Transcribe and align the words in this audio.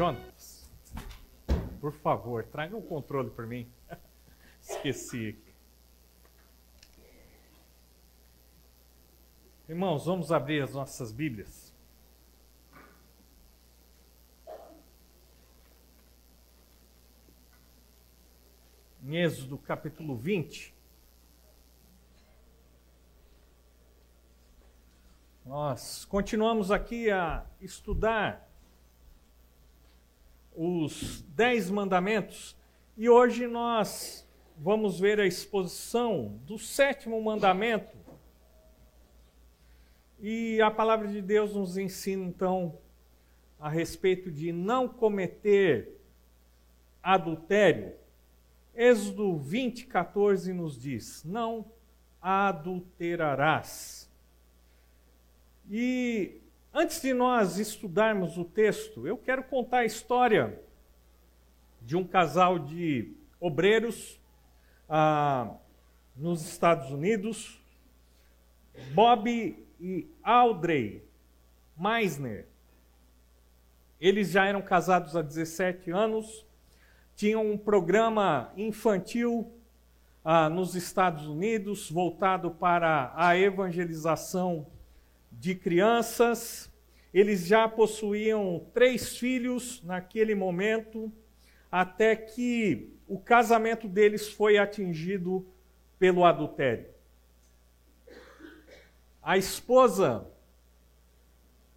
Jonas, 0.00 0.72
por 1.78 1.92
favor, 1.92 2.42
traga 2.46 2.74
o 2.74 2.80
controle 2.80 3.28
para 3.28 3.46
mim. 3.46 3.70
Esqueci. 4.62 5.38
Irmãos, 9.68 10.06
vamos 10.06 10.32
abrir 10.32 10.62
as 10.62 10.72
nossas 10.72 11.12
Bíblias. 11.12 11.76
Em 19.02 19.16
Êxodo 19.18 19.58
capítulo 19.58 20.16
20. 20.16 20.74
Nós 25.44 26.06
continuamos 26.06 26.70
aqui 26.70 27.10
a 27.10 27.44
estudar 27.60 28.49
os 30.54 31.22
Dez 31.28 31.70
Mandamentos 31.70 32.56
e 32.96 33.08
hoje 33.08 33.46
nós 33.46 34.28
vamos 34.58 35.00
ver 35.00 35.18
a 35.18 35.26
exposição 35.26 36.38
do 36.44 36.58
sétimo 36.58 37.20
mandamento. 37.22 37.96
E 40.18 40.60
a 40.60 40.70
palavra 40.70 41.08
de 41.08 41.22
Deus 41.22 41.54
nos 41.54 41.78
ensina 41.78 42.26
então 42.26 42.78
a 43.58 43.70
respeito 43.70 44.30
de 44.30 44.52
não 44.52 44.86
cometer 44.86 45.98
adultério. 47.02 47.94
Êxodo 48.74 49.38
20, 49.38 49.86
14 49.86 50.52
nos 50.52 50.78
diz: 50.78 51.24
Não 51.24 51.64
adulterarás. 52.20 54.10
E 55.70 56.42
antes 56.72 57.00
de 57.00 57.12
nós 57.12 57.58
estudarmos 57.58 58.38
o 58.38 58.44
texto, 58.44 59.06
eu 59.06 59.16
quero 59.16 59.42
contar 59.44 59.78
a 59.78 59.84
história 59.84 60.60
de 61.80 61.96
um 61.96 62.04
casal 62.04 62.58
de 62.58 63.14
obreiros 63.40 64.20
ah, 64.88 65.54
nos 66.16 66.42
Estados 66.42 66.90
Unidos, 66.90 67.60
Bob 68.92 69.66
e 69.80 70.06
Audrey 70.22 71.02
Meisner. 71.76 72.46
Eles 74.00 74.30
já 74.30 74.46
eram 74.46 74.62
casados 74.62 75.16
há 75.16 75.22
17 75.22 75.90
anos, 75.90 76.46
tinham 77.14 77.50
um 77.50 77.58
programa 77.58 78.52
infantil 78.56 79.50
ah, 80.24 80.48
nos 80.48 80.74
Estados 80.74 81.26
Unidos 81.26 81.90
voltado 81.90 82.50
para 82.50 83.12
a 83.14 83.36
evangelização 83.36 84.66
de 85.32 85.54
crianças, 85.54 86.69
eles 87.12 87.46
já 87.46 87.68
possuíam 87.68 88.66
três 88.72 89.16
filhos 89.16 89.82
naquele 89.82 90.34
momento, 90.34 91.12
até 91.70 92.14
que 92.14 92.92
o 93.06 93.18
casamento 93.18 93.88
deles 93.88 94.28
foi 94.28 94.58
atingido 94.58 95.46
pelo 95.98 96.24
adultério. 96.24 96.88
A 99.22 99.36
esposa 99.36 100.26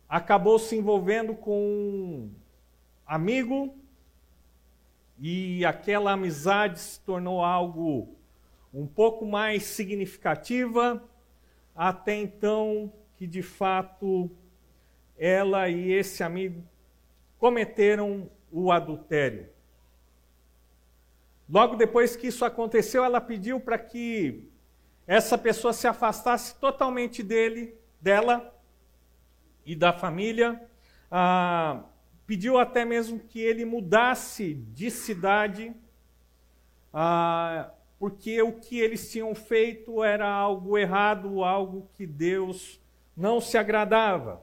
acabou 0.07 0.59
se 0.59 0.75
envolvendo 0.75 1.35
com 1.35 1.59
um 1.59 2.31
amigo 3.05 3.75
e 5.17 5.65
aquela 5.65 6.11
amizade 6.11 6.79
se 6.79 6.99
tornou 6.99 7.43
algo 7.43 8.15
um 8.73 8.87
pouco 8.87 9.25
mais 9.25 9.63
significativa. 9.63 11.03
Até 11.75 12.15
então, 12.15 12.93
que 13.15 13.27
de 13.27 13.41
fato 13.41 14.31
ela 15.17 15.69
e 15.69 15.91
esse 15.91 16.23
amigo 16.23 16.63
cometeram 17.37 18.29
o 18.51 18.71
adultério. 18.71 19.49
Logo 21.49 21.75
depois 21.75 22.15
que 22.15 22.27
isso 22.27 22.45
aconteceu, 22.45 23.03
ela 23.03 23.19
pediu 23.19 23.59
para 23.59 23.77
que 23.77 24.49
essa 25.05 25.37
pessoa 25.37 25.73
se 25.73 25.87
afastasse 25.87 26.55
totalmente 26.55 27.21
dele, 27.21 27.75
dela 27.99 28.53
e 29.65 29.75
da 29.75 29.91
família. 29.91 30.61
Ah, 31.11 31.83
pediu 32.25 32.57
até 32.57 32.85
mesmo 32.85 33.19
que 33.19 33.39
ele 33.39 33.65
mudasse 33.65 34.53
de 34.53 34.89
cidade, 34.89 35.75
ah, 36.93 37.71
porque 37.99 38.41
o 38.41 38.53
que 38.53 38.79
eles 38.79 39.11
tinham 39.11 39.35
feito 39.35 40.03
era 40.03 40.27
algo 40.27 40.77
errado, 40.77 41.43
algo 41.43 41.89
que 41.93 42.07
Deus 42.07 42.79
não 43.15 43.39
se 43.39 43.57
agradava. 43.57 44.41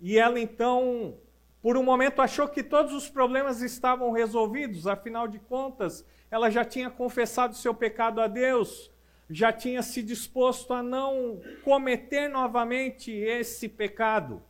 E 0.00 0.18
ela 0.18 0.40
então, 0.40 1.18
por 1.60 1.76
um 1.76 1.82
momento, 1.82 2.22
achou 2.22 2.48
que 2.48 2.62
todos 2.62 2.92
os 2.92 3.08
problemas 3.08 3.60
estavam 3.60 4.10
resolvidos, 4.12 4.86
afinal 4.86 5.28
de 5.28 5.38
contas, 5.38 6.04
ela 6.30 6.50
já 6.50 6.64
tinha 6.64 6.88
confessado 6.88 7.54
seu 7.54 7.74
pecado 7.74 8.20
a 8.20 8.26
Deus, 8.26 8.90
já 9.28 9.52
tinha 9.52 9.82
se 9.82 10.02
disposto 10.02 10.72
a 10.72 10.82
não 10.82 11.40
cometer 11.62 12.28
novamente 12.28 13.12
esse 13.12 13.68
pecado. 13.68 14.42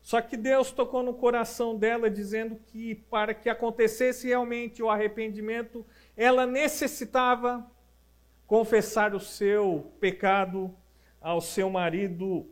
Só 0.00 0.20
que 0.20 0.36
Deus 0.36 0.70
tocou 0.70 1.02
no 1.02 1.14
coração 1.14 1.76
dela, 1.76 2.08
dizendo 2.08 2.56
que 2.66 2.94
para 2.94 3.34
que 3.34 3.48
acontecesse 3.48 4.28
realmente 4.28 4.82
o 4.82 4.88
arrependimento, 4.88 5.84
ela 6.16 6.46
necessitava 6.46 7.70
confessar 8.46 9.14
o 9.14 9.20
seu 9.20 9.92
pecado 10.00 10.74
ao 11.20 11.40
seu 11.40 11.68
marido 11.68 12.46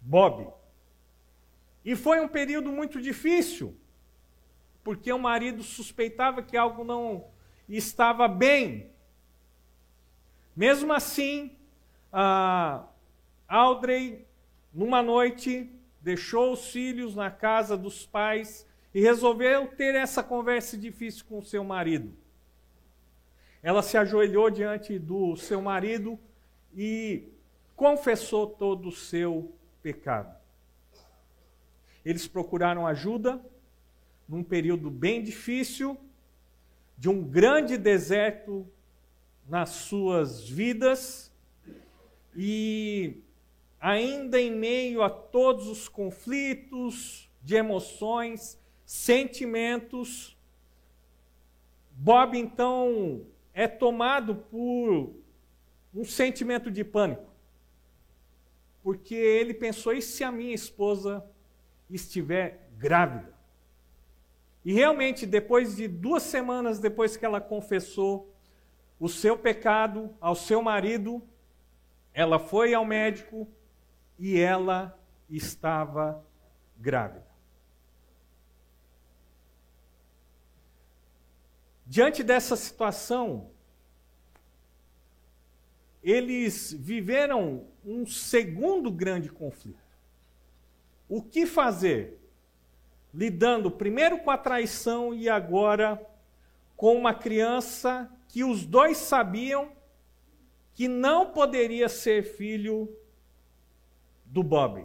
Bob. 0.00 0.46
E 1.84 1.94
foi 1.94 2.20
um 2.20 2.28
período 2.28 2.72
muito 2.72 3.00
difícil, 3.00 3.76
porque 4.82 5.12
o 5.12 5.18
marido 5.18 5.62
suspeitava 5.62 6.42
que 6.42 6.56
algo 6.56 6.82
não 6.82 7.26
estava 7.68 8.26
bem. 8.26 8.90
Mesmo 10.56 10.92
assim, 10.92 11.56
a 12.12 12.86
Audrey, 13.46 14.26
numa 14.72 15.02
noite, 15.02 15.70
deixou 16.00 16.52
os 16.52 16.70
filhos 16.70 17.14
na 17.14 17.30
casa 17.30 17.76
dos 17.76 18.06
pais 18.06 18.66
e 18.94 19.00
resolveu 19.00 19.66
ter 19.66 19.94
essa 19.94 20.22
conversa 20.22 20.78
difícil 20.78 21.24
com 21.26 21.38
o 21.38 21.44
seu 21.44 21.64
marido. 21.64 22.16
Ela 23.62 23.82
se 23.82 23.96
ajoelhou 23.96 24.50
diante 24.50 24.98
do 24.98 25.36
seu 25.36 25.60
marido 25.60 26.18
e 26.74 27.28
confessou 27.74 28.46
todo 28.46 28.88
o 28.88 28.92
seu 28.92 29.52
pecado. 29.82 30.43
Eles 32.04 32.26
procuraram 32.26 32.86
ajuda 32.86 33.44
num 34.28 34.42
período 34.42 34.90
bem 34.90 35.22
difícil, 35.22 35.98
de 36.96 37.08
um 37.08 37.22
grande 37.22 37.76
deserto 37.76 38.66
nas 39.48 39.70
suas 39.70 40.48
vidas, 40.48 41.32
e 42.34 43.22
ainda 43.80 44.40
em 44.40 44.50
meio 44.50 45.02
a 45.02 45.10
todos 45.10 45.66
os 45.66 45.88
conflitos 45.88 47.30
de 47.42 47.54
emoções, 47.54 48.58
sentimentos, 48.86 50.36
Bob 51.90 52.36
então 52.36 53.26
é 53.52 53.68
tomado 53.68 54.34
por 54.34 55.14
um 55.94 56.04
sentimento 56.04 56.70
de 56.70 56.82
pânico 56.82 57.34
porque 58.84 59.14
ele 59.14 59.54
pensou: 59.54 59.94
e 59.94 60.02
se 60.02 60.22
a 60.22 60.30
minha 60.30 60.54
esposa 60.54 61.24
estiver 61.94 62.68
grávida? 62.76 63.32
E 64.64 64.72
realmente, 64.72 65.26
depois 65.26 65.76
de 65.76 65.86
duas 65.86 66.22
semanas 66.22 66.78
depois 66.78 67.16
que 67.16 67.24
ela 67.24 67.40
confessou 67.40 68.34
o 68.98 69.08
seu 69.08 69.36
pecado 69.36 70.14
ao 70.20 70.34
seu 70.34 70.62
marido, 70.62 71.22
ela 72.12 72.38
foi 72.38 72.72
ao 72.72 72.84
médico 72.84 73.46
e 74.18 74.38
ela 74.38 74.98
estava 75.28 76.24
grávida. 76.78 77.26
Diante 81.86 82.22
dessa 82.22 82.56
situação, 82.56 83.50
eles 86.02 86.72
viveram 86.72 87.66
um 87.84 88.06
segundo 88.06 88.90
grande 88.90 89.28
conflito. 89.28 89.83
O 91.08 91.22
que 91.22 91.46
fazer? 91.46 92.20
Lidando 93.12 93.70
primeiro 93.70 94.18
com 94.18 94.30
a 94.30 94.38
traição 94.38 95.14
e 95.14 95.28
agora 95.28 96.04
com 96.76 96.96
uma 96.96 97.14
criança 97.14 98.10
que 98.28 98.42
os 98.42 98.64
dois 98.64 98.96
sabiam 98.96 99.72
que 100.74 100.88
não 100.88 101.30
poderia 101.30 101.88
ser 101.88 102.24
filho 102.24 102.92
do 104.24 104.42
Bob. 104.42 104.84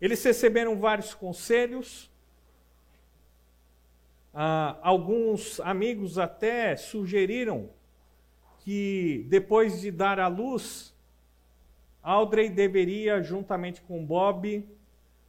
Eles 0.00 0.22
receberam 0.24 0.78
vários 0.78 1.12
conselhos, 1.12 2.10
ah, 4.32 4.78
alguns 4.82 5.58
amigos 5.60 6.18
até 6.18 6.76
sugeriram 6.76 7.70
que 8.60 9.26
depois 9.28 9.80
de 9.80 9.90
dar 9.90 10.20
à 10.20 10.28
luz, 10.28 10.94
Audrey 12.02 12.48
deveria, 12.48 13.22
juntamente 13.22 13.80
com 13.82 14.04
Bob, 14.04 14.66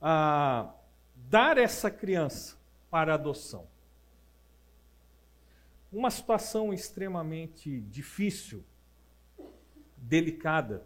ah, 0.02 0.74
dar 1.16 1.58
essa 1.58 1.92
criança 1.92 2.58
para 2.90 3.14
adoção. 3.14 3.68
Uma 5.92 6.12
situação 6.12 6.74
extremamente 6.74 7.82
difícil, 7.82 8.64
delicada, 9.98 10.86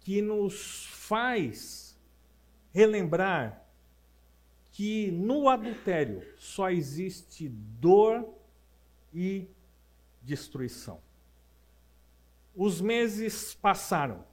que 0.00 0.20
nos 0.20 0.86
faz 0.86 1.98
relembrar 2.72 3.64
que 4.72 5.12
no 5.12 5.48
adultério 5.48 6.26
só 6.36 6.68
existe 6.68 7.48
dor 7.48 8.28
e 9.14 9.48
destruição. 10.20 11.00
Os 12.56 12.80
meses 12.80 13.54
passaram 13.54 14.24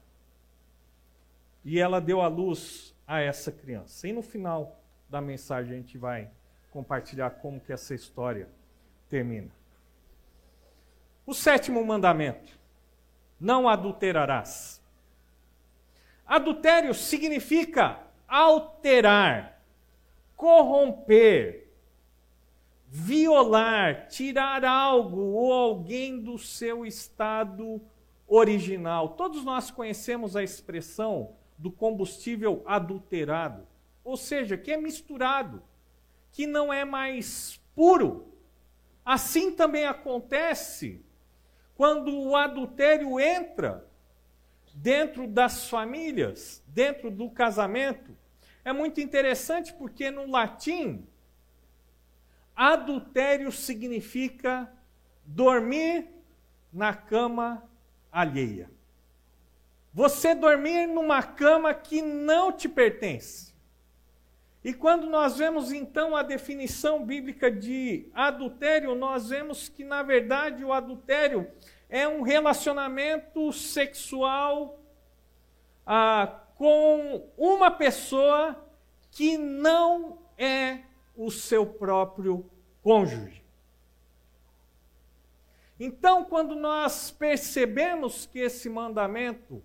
e 1.63 1.79
ela 1.79 2.01
deu 2.01 2.21
à 2.21 2.27
luz 2.27 2.95
a 3.07 3.19
essa 3.19 3.51
criança. 3.51 4.07
E 4.07 4.13
no 4.13 4.21
final 4.21 4.79
da 5.09 5.21
mensagem 5.21 5.73
a 5.73 5.77
gente 5.77 5.97
vai 5.97 6.29
compartilhar 6.71 7.29
como 7.31 7.59
que 7.59 7.73
essa 7.73 7.93
história 7.93 8.47
termina. 9.09 9.51
O 11.25 11.33
sétimo 11.33 11.85
mandamento: 11.85 12.57
não 13.39 13.67
adulterarás. 13.67 14.81
Adultério 16.25 16.93
significa 16.93 17.99
alterar, 18.27 19.61
corromper, 20.37 21.67
violar, 22.87 24.07
tirar 24.07 24.63
algo 24.63 25.19
ou 25.33 25.51
alguém 25.51 26.21
do 26.21 26.37
seu 26.37 26.85
estado 26.85 27.81
original. 28.27 29.09
Todos 29.09 29.43
nós 29.43 29.69
conhecemos 29.69 30.37
a 30.37 30.43
expressão 30.43 31.35
do 31.61 31.71
combustível 31.71 32.63
adulterado, 32.65 33.67
ou 34.03 34.17
seja, 34.17 34.57
que 34.57 34.71
é 34.71 34.77
misturado, 34.77 35.61
que 36.31 36.47
não 36.47 36.73
é 36.73 36.83
mais 36.83 37.61
puro. 37.75 38.33
Assim 39.05 39.51
também 39.51 39.85
acontece 39.85 41.05
quando 41.75 42.11
o 42.17 42.35
adultério 42.35 43.19
entra 43.19 43.87
dentro 44.73 45.27
das 45.27 45.69
famílias, 45.69 46.63
dentro 46.65 47.11
do 47.11 47.29
casamento. 47.29 48.17
É 48.65 48.73
muito 48.73 48.99
interessante 48.99 49.71
porque 49.73 50.09
no 50.09 50.27
latim, 50.31 51.07
adultério 52.55 53.51
significa 53.51 54.71
dormir 55.23 56.07
na 56.73 56.91
cama 56.95 57.69
alheia. 58.11 58.80
Você 59.93 60.33
dormir 60.33 60.87
numa 60.87 61.21
cama 61.21 61.73
que 61.73 62.01
não 62.01 62.51
te 62.51 62.69
pertence. 62.69 63.51
E 64.63 64.73
quando 64.73 65.09
nós 65.09 65.37
vemos 65.37 65.71
então 65.71 66.15
a 66.15 66.21
definição 66.21 67.03
bíblica 67.03 67.51
de 67.51 68.07
adultério, 68.13 68.93
nós 68.93 69.29
vemos 69.29 69.67
que 69.67 69.83
na 69.83 70.03
verdade 70.03 70.63
o 70.63 70.71
adultério 70.71 71.51
é 71.89 72.07
um 72.07 72.21
relacionamento 72.21 73.51
sexual 73.51 74.79
ah, 75.85 76.41
com 76.55 77.27
uma 77.35 77.71
pessoa 77.71 78.55
que 79.09 79.37
não 79.37 80.19
é 80.37 80.79
o 81.17 81.29
seu 81.29 81.65
próprio 81.65 82.49
cônjuge. 82.81 83.43
Então, 85.79 86.23
quando 86.23 86.55
nós 86.55 87.09
percebemos 87.09 88.27
que 88.27 88.39
esse 88.39 88.69
mandamento 88.69 89.63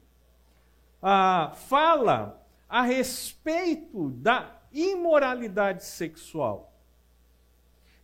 ah, 1.03 1.53
fala 1.69 2.47
a 2.69 2.83
respeito 2.83 4.11
da 4.11 4.57
imoralidade 4.73 5.85
sexual. 5.85 6.73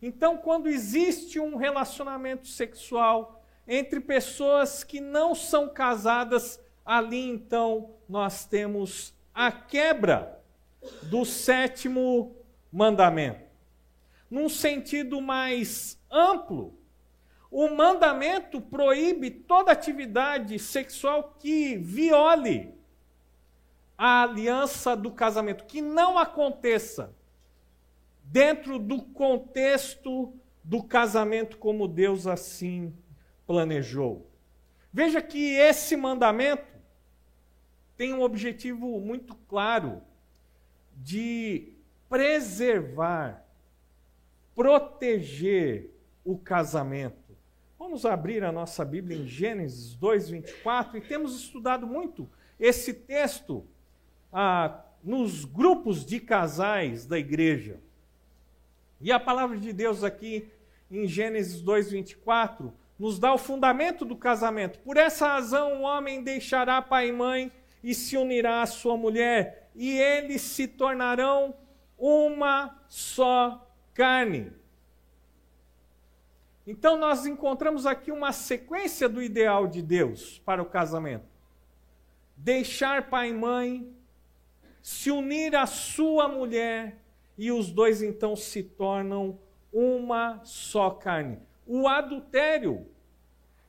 Então, 0.01 0.37
quando 0.37 0.67
existe 0.67 1.39
um 1.39 1.55
relacionamento 1.55 2.47
sexual 2.47 3.41
entre 3.67 3.99
pessoas 3.99 4.83
que 4.83 4.99
não 4.99 5.33
são 5.33 5.69
casadas, 5.69 6.59
ali 6.85 7.29
então 7.29 7.95
nós 8.09 8.45
temos 8.45 9.13
a 9.33 9.51
quebra 9.51 10.41
do 11.03 11.23
sétimo 11.23 12.35
mandamento. 12.71 13.43
Num 14.29 14.49
sentido 14.49 15.21
mais 15.21 15.97
amplo, 16.11 16.77
o 17.49 17.69
mandamento 17.69 18.59
proíbe 18.59 19.29
toda 19.29 19.71
atividade 19.71 20.57
sexual 20.59 21.35
que 21.39 21.77
viole 21.77 22.73
a 24.05 24.23
aliança 24.23 24.97
do 24.97 25.09
casamento, 25.09 25.63
que 25.63 25.81
não 25.81 26.19
aconteça 26.19 27.15
dentro 28.21 28.77
do 28.77 29.01
contexto 29.01 30.33
do 30.61 30.83
casamento 30.83 31.57
como 31.57 31.87
Deus 31.87 32.27
assim 32.27 32.93
planejou. 33.47 34.29
Veja 34.91 35.21
que 35.21 35.53
esse 35.53 35.95
mandamento 35.95 36.67
tem 37.95 38.13
um 38.13 38.23
objetivo 38.23 38.99
muito 38.99 39.35
claro 39.47 40.01
de 40.97 41.71
preservar, 42.09 43.47
proteger 44.53 45.91
o 46.25 46.37
casamento. 46.37 47.37
Vamos 47.79 48.05
abrir 48.05 48.43
a 48.43 48.51
nossa 48.51 48.83
Bíblia 48.83 49.17
em 49.17 49.25
Gênesis 49.25 49.95
2:24 49.95 50.97
e 50.97 51.01
temos 51.01 51.33
estudado 51.39 51.87
muito 51.87 52.29
esse 52.59 52.93
texto 52.93 53.65
ah, 54.33 54.81
nos 55.03 55.45
grupos 55.45 56.05
de 56.05 56.19
casais 56.19 57.05
da 57.05 57.19
igreja. 57.19 57.79
E 58.99 59.11
a 59.11 59.19
palavra 59.19 59.57
de 59.57 59.71
Deus 59.71 60.03
aqui 60.03 60.49
em 60.89 61.07
Gênesis 61.07 61.61
2:24 61.61 62.73
nos 62.97 63.19
dá 63.19 63.33
o 63.33 63.37
fundamento 63.37 64.05
do 64.05 64.15
casamento. 64.15 64.79
Por 64.79 64.97
essa 64.97 65.27
razão, 65.27 65.81
o 65.81 65.81
homem 65.81 66.23
deixará 66.23 66.81
pai 66.81 67.09
e 67.09 67.11
mãe 67.11 67.51
e 67.83 67.93
se 67.93 68.15
unirá 68.15 68.61
à 68.61 68.65
sua 68.65 68.95
mulher, 68.95 69.69
e 69.75 69.97
eles 69.97 70.41
se 70.41 70.67
tornarão 70.67 71.53
uma 71.97 72.79
só 72.87 73.67
carne. 73.93 74.53
Então, 76.65 76.97
nós 76.97 77.25
encontramos 77.25 77.85
aqui 77.85 78.09
uma 78.09 78.31
sequência 78.31 79.09
do 79.09 79.21
ideal 79.21 79.67
de 79.67 79.81
Deus 79.81 80.39
para 80.45 80.61
o 80.61 80.65
casamento: 80.65 81.25
deixar 82.37 83.09
pai 83.09 83.31
e 83.31 83.33
mãe, 83.33 83.93
se 84.83 85.09
unir 85.09 85.55
à 85.55 85.65
sua 85.65 86.27
mulher 86.27 86.97
e 87.37 87.53
os 87.53 87.71
dois 87.71 88.03
então 88.03 88.35
se 88.35 88.61
tornam 88.61 89.39
uma 89.71 90.41
só 90.43 90.89
carne. 90.89 91.39
O 91.65 91.87
adultério 91.87 92.85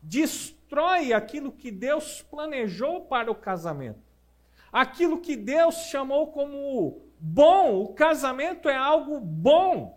destrói 0.02 1.12
aquilo 1.12 1.52
que 1.52 1.70
Deus 1.70 2.20
planejou 2.20 3.02
para 3.02 3.30
o 3.30 3.34
casamento. 3.34 4.02
Aquilo 4.72 5.20
que 5.20 5.36
Deus 5.36 5.86
chamou 5.86 6.32
como 6.32 7.00
bom, 7.20 7.80
o 7.80 7.94
casamento 7.94 8.68
é 8.68 8.76
algo 8.76 9.20
bom. 9.20 9.96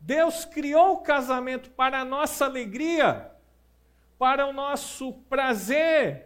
Deus 0.00 0.46
criou 0.46 0.94
o 0.94 1.02
casamento 1.02 1.70
para 1.72 2.00
a 2.00 2.04
nossa 2.06 2.46
alegria, 2.46 3.30
para 4.18 4.46
o 4.46 4.52
nosso 4.52 5.12
prazer, 5.28 6.25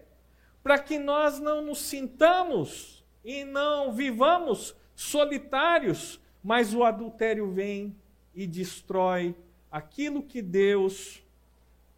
para 0.62 0.78
que 0.78 0.98
nós 0.98 1.38
não 1.38 1.62
nos 1.62 1.80
sintamos 1.80 3.04
e 3.24 3.44
não 3.44 3.92
vivamos 3.92 4.76
solitários, 4.94 6.20
mas 6.42 6.74
o 6.74 6.84
adultério 6.84 7.50
vem 7.50 7.96
e 8.34 8.46
destrói 8.46 9.34
aquilo 9.70 10.22
que 10.22 10.42
Deus 10.42 11.22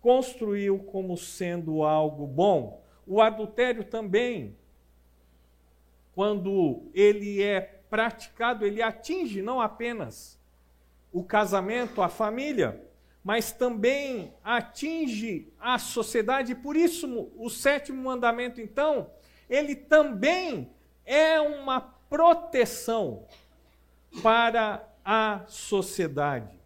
construiu 0.00 0.78
como 0.80 1.16
sendo 1.16 1.82
algo 1.82 2.26
bom. 2.26 2.82
O 3.06 3.20
adultério 3.20 3.84
também, 3.84 4.56
quando 6.14 6.90
ele 6.94 7.42
é 7.42 7.60
praticado, 7.88 8.66
ele 8.66 8.82
atinge 8.82 9.42
não 9.42 9.60
apenas 9.60 10.40
o 11.12 11.22
casamento, 11.22 12.00
a 12.00 12.08
família, 12.08 12.82
mas 13.22 13.52
também 13.52 14.32
atinge 14.42 15.52
a 15.60 15.78
sociedade. 15.78 16.54
Por 16.54 16.76
isso, 16.76 17.30
o 17.36 17.48
sétimo 17.48 18.02
mandamento, 18.02 18.60
então, 18.60 19.10
ele 19.48 19.74
também 19.76 20.70
é 21.04 21.40
uma 21.40 21.80
proteção 21.80 23.26
para 24.22 24.86
a 25.04 25.42
sociedade. 25.46 26.60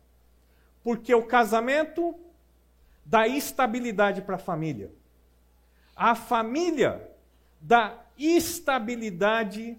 Porque 0.83 1.15
o 1.15 1.25
casamento 1.25 2.15
dá 3.05 3.29
estabilidade 3.29 4.23
para 4.23 4.37
a 4.37 4.39
família. 4.39 4.91
A 5.95 6.15
família 6.15 7.11
dá 7.61 7.99
estabilidade 8.19 9.79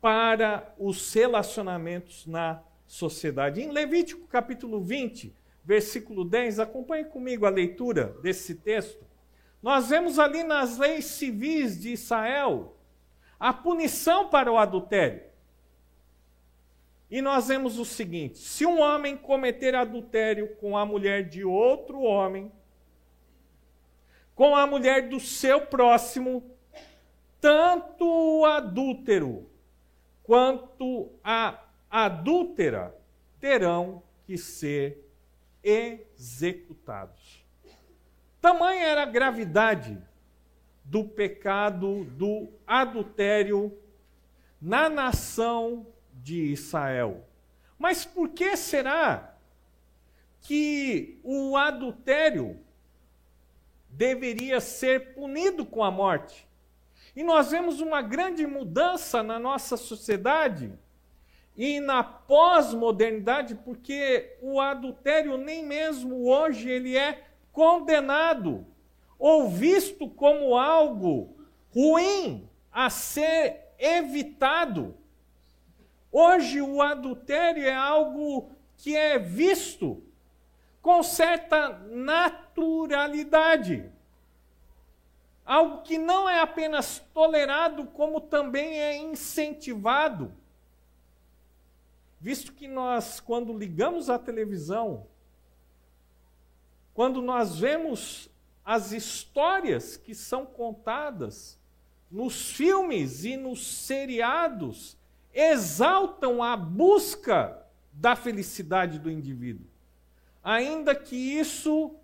para 0.00 0.72
os 0.78 1.12
relacionamentos 1.12 2.26
na 2.26 2.62
sociedade. 2.86 3.60
Em 3.60 3.70
Levítico 3.70 4.26
capítulo 4.28 4.80
20, 4.80 5.34
versículo 5.68 6.24
10, 6.24 6.60
acompanhe 6.60 7.04
comigo 7.04 7.44
a 7.44 7.50
leitura 7.50 8.16
desse 8.22 8.54
texto. 8.54 9.04
Nós 9.62 9.90
vemos 9.90 10.18
ali 10.18 10.42
nas 10.42 10.78
leis 10.78 11.04
civis 11.04 11.78
de 11.78 11.92
Israel 11.92 12.74
a 13.38 13.52
punição 13.52 14.30
para 14.30 14.50
o 14.50 14.56
adultério. 14.56 15.20
E 17.10 17.20
nós 17.20 17.48
vemos 17.48 17.78
o 17.78 17.84
seguinte: 17.84 18.38
se 18.38 18.64
um 18.64 18.80
homem 18.80 19.14
cometer 19.14 19.74
adultério 19.74 20.56
com 20.56 20.74
a 20.74 20.86
mulher 20.86 21.28
de 21.28 21.44
outro 21.44 22.00
homem, 22.00 22.50
com 24.34 24.56
a 24.56 24.66
mulher 24.66 25.10
do 25.10 25.20
seu 25.20 25.66
próximo, 25.66 26.50
tanto 27.42 28.06
o 28.06 28.46
adúltero 28.46 29.46
quanto 30.22 31.10
a 31.22 31.62
adúltera 31.90 32.98
terão 33.38 34.02
que 34.24 34.38
ser 34.38 35.07
executados. 35.62 37.44
Tamanha 38.40 38.84
era 38.84 39.02
a 39.02 39.06
gravidade 39.06 39.98
do 40.84 41.04
pecado 41.04 42.04
do 42.04 42.48
adultério 42.66 43.76
na 44.60 44.88
nação 44.88 45.86
de 46.14 46.52
Israel. 46.52 47.26
Mas 47.78 48.04
por 48.04 48.30
que 48.30 48.56
será 48.56 49.36
que 50.40 51.20
o 51.22 51.56
adultério 51.56 52.58
deveria 53.88 54.60
ser 54.60 55.14
punido 55.14 55.66
com 55.66 55.84
a 55.84 55.90
morte? 55.90 56.48
E 57.14 57.22
nós 57.22 57.50
vemos 57.50 57.80
uma 57.80 58.00
grande 58.00 58.46
mudança 58.46 59.22
na 59.22 59.38
nossa 59.38 59.76
sociedade 59.76 60.72
e 61.58 61.80
na 61.80 62.04
pós-modernidade, 62.04 63.56
porque 63.56 64.36
o 64.40 64.60
adultério 64.60 65.36
nem 65.36 65.66
mesmo 65.66 66.28
hoje 66.28 66.70
ele 66.70 66.96
é 66.96 67.24
condenado 67.52 68.64
ou 69.18 69.48
visto 69.48 70.08
como 70.08 70.56
algo 70.56 71.36
ruim 71.74 72.48
a 72.70 72.88
ser 72.88 73.72
evitado. 73.76 74.94
Hoje 76.12 76.62
o 76.62 76.80
adultério 76.80 77.64
é 77.64 77.74
algo 77.74 78.52
que 78.76 78.96
é 78.96 79.18
visto 79.18 80.00
com 80.80 81.02
certa 81.02 81.70
naturalidade. 81.90 83.90
Algo 85.44 85.82
que 85.82 85.98
não 85.98 86.28
é 86.28 86.38
apenas 86.38 87.04
tolerado, 87.12 87.86
como 87.86 88.20
também 88.20 88.78
é 88.78 88.96
incentivado. 88.96 90.32
Visto 92.20 92.52
que 92.52 92.66
nós, 92.66 93.20
quando 93.20 93.56
ligamos 93.56 94.10
a 94.10 94.18
televisão, 94.18 95.06
quando 96.92 97.22
nós 97.22 97.58
vemos 97.58 98.28
as 98.64 98.90
histórias 98.90 99.96
que 99.96 100.14
são 100.14 100.44
contadas 100.44 101.58
nos 102.10 102.50
filmes 102.50 103.24
e 103.24 103.36
nos 103.36 103.66
seriados, 103.66 104.96
exaltam 105.32 106.42
a 106.42 106.56
busca 106.56 107.64
da 107.92 108.16
felicidade 108.16 108.98
do 108.98 109.10
indivíduo. 109.10 109.66
Ainda 110.42 110.94
que 110.94 111.16
isso 111.16 111.94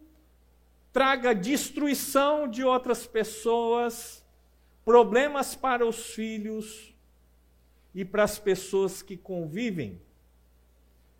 traga 0.92 1.35
destruição 1.35 2.47
de 2.47 2.62
outras 2.62 3.04
pessoas, 3.04 4.25
problemas 4.85 5.56
para 5.56 5.85
os 5.85 6.14
filhos 6.14 6.93
e 7.94 8.04
para 8.04 8.24
as 8.24 8.38
pessoas 8.38 9.02
que 9.02 9.16
convivem 9.16 10.00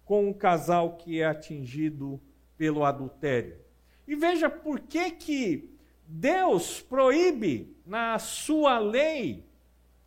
com 0.05 0.29
o 0.29 0.35
casal 0.35 0.97
que 0.97 1.21
é 1.21 1.27
atingido 1.27 2.21
pelo 2.57 2.85
adultério. 2.85 3.57
E 4.07 4.15
veja 4.15 4.51
por 4.51 4.81
que 4.81 5.11
que 5.13 5.71
Deus 6.07 6.81
proíbe 6.81 7.75
na 7.87 8.19
sua 8.19 8.79
lei 8.79 9.45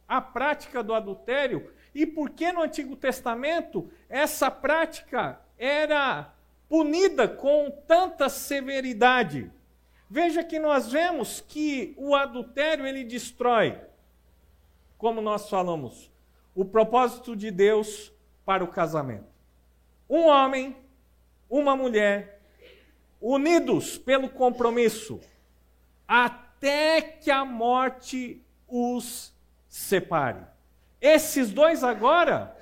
a 0.07 0.21
prática 0.21 0.83
do 0.83 0.93
adultério 0.93 1.71
e 1.93 2.05
por 2.05 2.29
que 2.29 2.51
no 2.51 2.61
Antigo 2.61 2.95
Testamento 2.95 3.89
essa 4.07 4.51
prática 4.51 5.41
era 5.57 6.33
punida 6.69 7.27
com 7.27 7.71
tanta 7.87 8.29
severidade. 8.29 9.51
Veja 10.09 10.43
que 10.43 10.59
nós 10.59 10.91
vemos 10.91 11.41
que 11.41 11.93
o 11.97 12.15
adultério 12.15 12.85
ele 12.85 13.03
destrói, 13.03 13.77
como 14.97 15.21
nós 15.21 15.49
falamos, 15.49 16.11
o 16.57 16.65
propósito 16.65 17.35
de 17.35 17.51
Deus 17.51 18.11
para 18.43 18.63
o 18.63 18.67
casamento. 18.67 19.29
Um 20.09 20.25
homem, 20.25 20.75
uma 21.47 21.75
mulher, 21.75 22.41
unidos 23.21 23.95
pelo 23.95 24.27
compromisso, 24.27 25.21
até 26.07 26.99
que 26.99 27.29
a 27.29 27.45
morte 27.45 28.43
os 28.67 29.31
separe. 29.69 30.47
Esses 30.99 31.53
dois 31.53 31.83
agora 31.83 32.57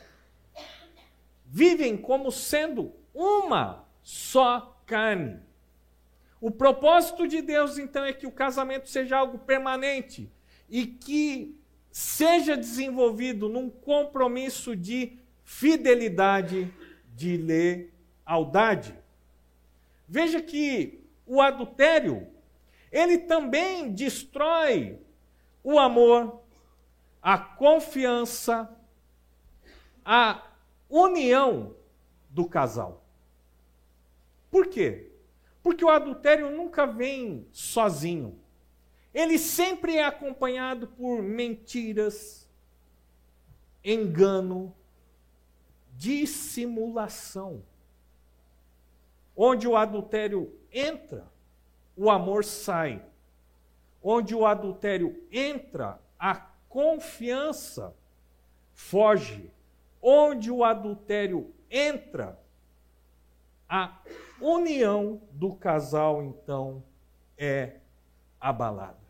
vivem 1.46 1.96
como 1.96 2.34
sendo 2.34 2.92
uma 3.14 3.86
só 4.04 4.78
carne. 4.86 5.40
O 6.42 6.52
propósito 6.52 7.26
de 7.30 7.42
Deus, 7.42 7.78
então, 7.78 8.04
é 8.04 8.12
que 8.12 8.28
o 8.28 8.32
casamento 8.32 8.90
seja 8.90 9.16
algo 9.16 9.38
permanente 9.38 10.30
e 10.70 10.86
que 10.86 11.58
seja 11.96 12.58
desenvolvido 12.58 13.48
num 13.48 13.70
compromisso 13.70 14.76
de 14.76 15.18
fidelidade, 15.46 16.70
de 17.16 17.38
lealdade. 17.38 18.94
Veja 20.06 20.42
que 20.42 21.00
o 21.26 21.42
adultério, 21.42 22.28
ele 22.92 23.20
também 23.20 23.94
destrói 23.94 25.00
o 25.64 25.80
amor, 25.80 26.42
a 27.22 27.38
confiança, 27.38 28.70
a 30.04 30.44
união 30.90 31.78
do 32.30 32.44
casal. 32.44 33.06
Por 34.52 34.68
quê? 34.68 35.14
Porque 35.64 35.86
o 35.86 35.90
adultério 35.90 36.52
nunca 36.52 36.86
vem 36.86 37.48
sozinho. 37.54 38.38
Ele 39.16 39.40
sempre 39.40 39.96
é 39.96 40.04
acompanhado 40.04 40.88
por 40.88 41.24
mentiras, 41.24 42.50
engano, 43.82 44.76
dissimulação. 45.94 47.64
Onde 49.34 49.70
o 49.70 49.78
adultério 49.78 50.54
entra, 50.70 51.26
o 51.96 52.12
amor 52.12 52.44
sai. 52.44 53.02
Onde 54.04 54.36
o 54.36 54.46
adultério 54.46 55.26
entra, 55.32 55.98
a 56.20 56.36
confiança 56.68 57.96
foge. 58.74 59.50
Onde 60.02 60.52
o 60.52 60.62
adultério 60.62 61.54
entra, 61.72 62.38
a 63.70 63.98
união 64.42 65.22
do 65.32 65.56
casal 65.56 66.22
então 66.22 66.84
é 67.38 67.78
abalada. 68.42 69.05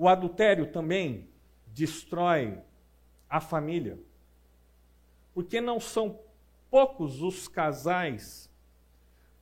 O 0.00 0.06
adultério 0.06 0.70
também 0.70 1.28
destrói 1.66 2.62
a 3.28 3.40
família, 3.40 3.98
porque 5.34 5.60
não 5.60 5.80
são 5.80 6.20
poucos 6.70 7.20
os 7.20 7.48
casais 7.48 8.48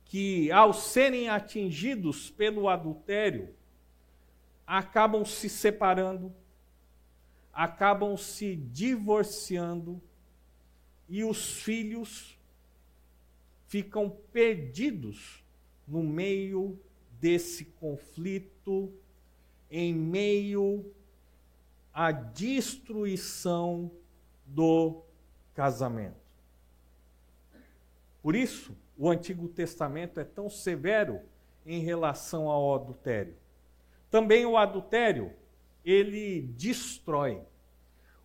que, 0.03 0.51
ao 0.51 0.73
serem 0.73 1.29
atingidos 1.29 2.31
pelo 2.31 2.67
adultério, 2.67 3.53
acabam 4.65 5.23
se 5.23 5.47
separando, 5.47 6.33
acabam 7.53 8.17
se 8.17 8.55
divorciando 8.55 10.01
e 11.07 11.23
os 11.23 11.61
filhos 11.61 12.35
ficam 13.67 14.09
perdidos 14.09 15.43
no 15.87 16.01
meio 16.01 16.79
desse 17.11 17.65
conflito, 17.65 18.91
em 19.69 19.93
meio 19.93 20.93
à 21.93 22.11
destruição 22.11 23.91
do 24.45 25.03
casamento. 25.53 26.15
Por 28.21 28.35
isso, 28.35 28.75
o 28.97 29.09
Antigo 29.09 29.47
Testamento 29.47 30.19
é 30.19 30.23
tão 30.23 30.49
severo 30.49 31.21
em 31.65 31.81
relação 31.81 32.49
ao 32.49 32.75
adultério. 32.75 33.35
Também 34.09 34.45
o 34.45 34.57
adultério, 34.57 35.33
ele 35.83 36.41
destrói 36.41 37.41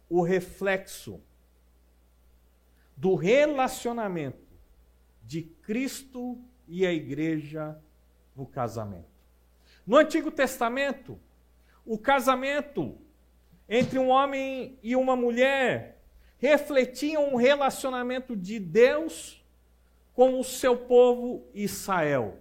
o 0.09 0.23
reflexo 0.23 1.21
do 2.97 3.15
relacionamento 3.15 4.47
de 5.25 5.43
Cristo 5.43 6.39
e 6.69 6.87
a 6.87 6.93
igreja 6.93 7.81
no 8.37 8.47
casamento. 8.47 9.11
No 9.87 9.97
Antigo 9.97 10.31
Testamento, 10.31 11.19
o 11.85 11.99
casamento 11.99 12.99
entre 13.69 13.99
um 13.99 14.09
homem 14.09 14.79
e 14.83 14.95
uma 14.95 15.17
mulher 15.17 15.99
refletia 16.39 17.21
um 17.21 17.37
relacionamento 17.37 18.37
de 18.37 18.59
Deus 18.59 19.45
com 20.12 20.39
o 20.39 20.45
seu 20.45 20.77
povo 20.77 21.47
Israel. 21.55 22.39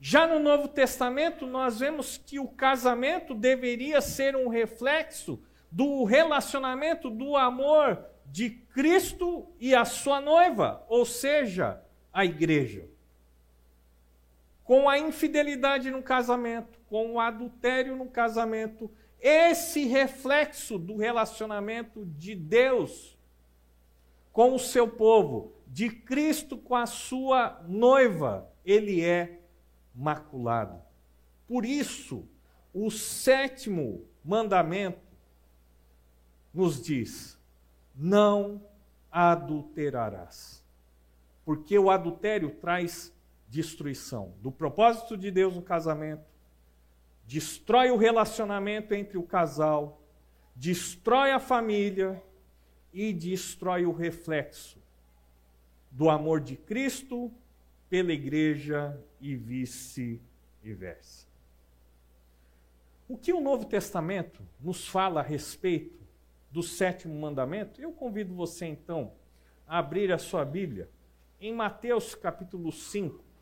Já 0.00 0.26
no 0.26 0.38
Novo 0.38 0.68
Testamento, 0.68 1.46
nós 1.46 1.78
vemos 1.78 2.18
que 2.18 2.38
o 2.38 2.48
casamento 2.48 3.34
deveria 3.34 4.00
ser 4.00 4.36
um 4.36 4.48
reflexo 4.48 5.42
do 5.70 6.04
relacionamento, 6.04 7.08
do 7.08 7.36
amor 7.36 8.04
de 8.26 8.50
Cristo 8.50 9.46
e 9.58 9.74
a 9.74 9.84
sua 9.84 10.20
noiva, 10.20 10.84
ou 10.88 11.06
seja, 11.06 11.80
a 12.12 12.24
igreja. 12.24 12.93
Com 14.64 14.88
a 14.88 14.98
infidelidade 14.98 15.90
no 15.90 16.02
casamento, 16.02 16.80
com 16.88 17.12
o 17.12 17.20
adultério 17.20 17.94
no 17.94 18.06
casamento, 18.06 18.90
esse 19.20 19.84
reflexo 19.84 20.78
do 20.78 20.96
relacionamento 20.96 22.04
de 22.04 22.34
Deus 22.34 23.16
com 24.32 24.52
o 24.54 24.58
seu 24.58 24.88
povo, 24.88 25.52
de 25.66 25.88
Cristo 25.88 26.58
com 26.58 26.74
a 26.74 26.86
sua 26.86 27.62
noiva, 27.68 28.50
ele 28.64 29.04
é 29.04 29.40
maculado. 29.94 30.82
Por 31.46 31.64
isso, 31.64 32.26
o 32.72 32.90
sétimo 32.90 34.04
mandamento 34.24 34.98
nos 36.52 36.82
diz: 36.82 37.38
não 37.94 38.60
adulterarás. 39.10 40.64
Porque 41.44 41.78
o 41.78 41.88
adultério 41.88 42.50
traz 42.50 43.13
destruição 43.54 44.34
do 44.42 44.50
propósito 44.50 45.16
de 45.16 45.30
Deus 45.30 45.54
no 45.54 45.62
casamento, 45.62 46.24
destrói 47.24 47.90
o 47.92 47.96
relacionamento 47.96 48.92
entre 48.92 49.16
o 49.16 49.22
casal, 49.22 50.02
destrói 50.56 51.30
a 51.30 51.38
família 51.38 52.20
e 52.92 53.12
destrói 53.12 53.86
o 53.86 53.92
reflexo 53.92 54.82
do 55.88 56.10
amor 56.10 56.40
de 56.40 56.56
Cristo 56.56 57.32
pela 57.88 58.12
igreja 58.12 59.00
e 59.20 59.36
vice-versa. 59.36 61.28
O 63.08 63.16
que 63.16 63.32
o 63.32 63.40
Novo 63.40 63.66
Testamento 63.66 64.42
nos 64.60 64.88
fala 64.88 65.20
a 65.20 65.22
respeito 65.22 66.04
do 66.50 66.62
sétimo 66.62 67.14
mandamento? 67.20 67.80
Eu 67.80 67.92
convido 67.92 68.34
você 68.34 68.66
então 68.66 69.12
a 69.64 69.78
abrir 69.78 70.10
a 70.10 70.18
sua 70.18 70.44
Bíblia 70.44 70.90
em 71.40 71.54
Mateus 71.54 72.16
capítulo 72.16 72.72
5, 72.72 73.33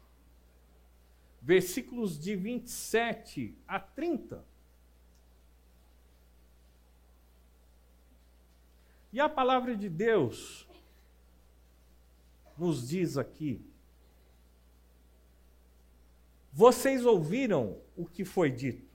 versículos 1.42 2.18
de 2.18 2.36
27 2.36 3.58
a 3.66 3.80
30. 3.80 4.44
E 9.12 9.20
a 9.20 9.28
palavra 9.28 9.76
de 9.76 9.88
Deus 9.88 10.66
nos 12.56 12.88
diz 12.88 13.18
aqui: 13.18 13.60
Vocês 16.52 17.04
ouviram 17.04 17.78
o 17.96 18.06
que 18.06 18.24
foi 18.24 18.50
dito, 18.50 18.88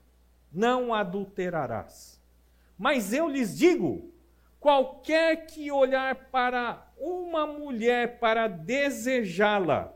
não 0.50 0.94
adulterarás. 0.94 2.18
Mas 2.78 3.12
eu 3.12 3.28
lhes 3.28 3.56
digo: 3.56 4.10
qualquer 4.58 5.46
que 5.46 5.70
olhar 5.70 6.30
para 6.30 6.90
uma 6.96 7.46
mulher 7.46 8.18
para 8.18 8.48
desejá-la, 8.48 9.94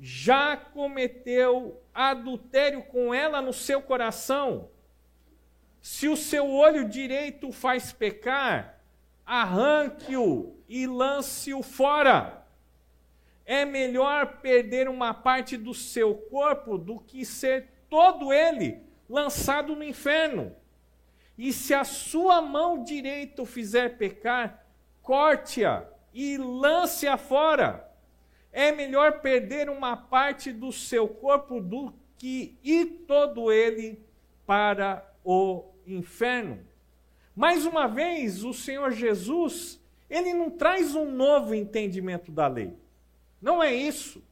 já 0.00 0.56
cometeu 0.56 1.82
adultério 1.92 2.82
com 2.84 3.12
ela 3.12 3.42
no 3.42 3.52
seu 3.52 3.82
coração. 3.82 4.70
Se 5.82 6.08
o 6.08 6.16
seu 6.16 6.50
olho 6.50 6.88
direito 6.88 7.52
faz 7.52 7.92
pecar, 7.92 8.80
arranque-o 9.26 10.58
e 10.66 10.86
lance-o 10.86 11.62
fora. 11.62 12.46
É 13.44 13.64
melhor 13.64 14.40
perder 14.40 14.88
uma 14.88 15.12
parte 15.12 15.56
do 15.56 15.74
seu 15.74 16.14
corpo 16.14 16.78
do 16.78 16.98
que 17.00 17.24
ser 17.24 17.68
todo 17.90 18.32
ele 18.32 18.82
lançado 19.08 19.76
no 19.76 19.84
inferno. 19.84 20.54
E 21.36 21.52
se 21.52 21.74
a 21.74 21.84
sua 21.84 22.40
mão 22.40 22.82
direita 22.84 23.44
fizer 23.44 23.98
pecar, 23.98 24.64
corte-a 25.02 25.84
e 26.12 26.38
lance-a 26.38 27.16
fora. 27.16 27.89
É 28.52 28.72
melhor 28.72 29.20
perder 29.20 29.70
uma 29.70 29.96
parte 29.96 30.52
do 30.52 30.72
seu 30.72 31.06
corpo 31.08 31.60
do 31.60 31.92
que 32.18 32.58
ir 32.62 33.04
todo 33.06 33.50
ele 33.50 34.04
para 34.44 35.08
o 35.24 35.64
inferno. 35.86 36.60
Mais 37.34 37.64
uma 37.64 37.86
vez, 37.86 38.44
o 38.44 38.52
Senhor 38.52 38.90
Jesus, 38.90 39.80
ele 40.08 40.34
não 40.34 40.50
traz 40.50 40.94
um 40.94 41.10
novo 41.10 41.54
entendimento 41.54 42.30
da 42.32 42.46
lei. 42.46 42.76
Não 43.40 43.62
é 43.62 43.72
isso 43.72 44.22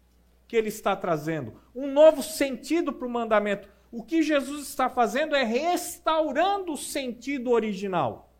que 0.46 0.56
ele 0.56 0.68
está 0.68 0.96
trazendo. 0.96 1.54
Um 1.74 1.86
novo 1.86 2.22
sentido 2.22 2.92
para 2.92 3.06
o 3.06 3.10
mandamento. 3.10 3.68
O 3.90 4.02
que 4.02 4.22
Jesus 4.22 4.68
está 4.68 4.90
fazendo 4.90 5.34
é 5.34 5.44
restaurando 5.44 6.72
o 6.72 6.76
sentido 6.76 7.50
original. 7.50 8.30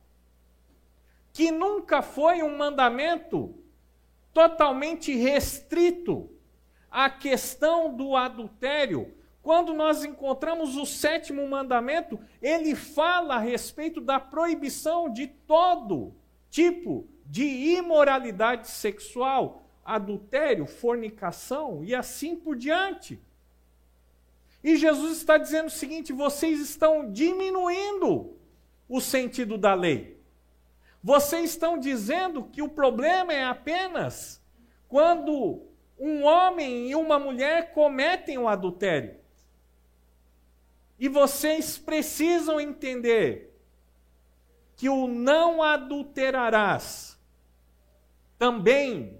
Que 1.33 1.51
nunca 1.51 2.03
foi 2.03 2.43
um 2.43 2.57
mandamento 2.57 3.55
totalmente 4.39 5.13
restrito 5.17 6.31
à 6.89 7.11
questão 7.11 7.93
do 7.93 8.15
adultério, 8.15 9.13
quando 9.43 9.75
nós 9.75 10.05
encontramos 10.05 10.77
o 10.77 10.87
sétimo 10.87 11.49
mandamento, 11.49 12.21
ele 12.41 12.77
fala 12.77 13.35
a 13.35 13.41
respeito 13.41 14.01
da 14.01 14.21
proibição 14.21 15.13
de 15.13 15.27
todo 15.27 16.15
tipo 16.49 17.09
de 17.27 17.43
imoralidade 17.43 18.69
sexual, 18.69 19.69
adultério, 19.85 20.67
fornicação 20.67 21.83
e 21.83 21.93
assim 21.93 22.37
por 22.37 22.55
diante. 22.55 23.21
E 24.63 24.77
Jesus 24.77 25.17
está 25.17 25.37
dizendo 25.37 25.67
o 25.67 25.71
seguinte: 25.71 26.13
vocês 26.13 26.61
estão 26.61 27.11
diminuindo 27.11 28.37
o 28.89 29.01
sentido 29.01 29.59
da 29.59 29.75
lei. 29.75 30.18
Vocês 31.09 31.53
estão 31.53 31.79
dizendo 31.79 32.45
que 32.45 32.61
o 32.61 32.69
problema 32.69 33.33
é 33.33 33.43
apenas 33.43 34.45
quando 34.87 35.67
um 35.99 36.23
homem 36.23 36.91
e 36.91 36.95
uma 36.95 37.19
mulher 37.19 37.73
cometem 37.73 38.37
o 38.37 38.43
um 38.43 38.49
adultério. 38.49 39.19
E 40.99 41.09
vocês 41.09 41.79
precisam 41.79 42.61
entender 42.61 43.59
que 44.77 44.91
o 44.91 45.09
não 45.09 45.63
adulterarás 45.63 47.19
também 48.39 49.19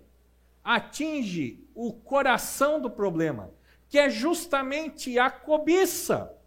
atinge 0.63 1.67
o 1.75 1.95
coração 1.95 2.83
do 2.83 2.91
problema, 2.91 3.51
que 3.89 3.99
é 3.99 4.11
justamente 4.11 5.19
a 5.19 5.31
cobiça, 5.31 6.39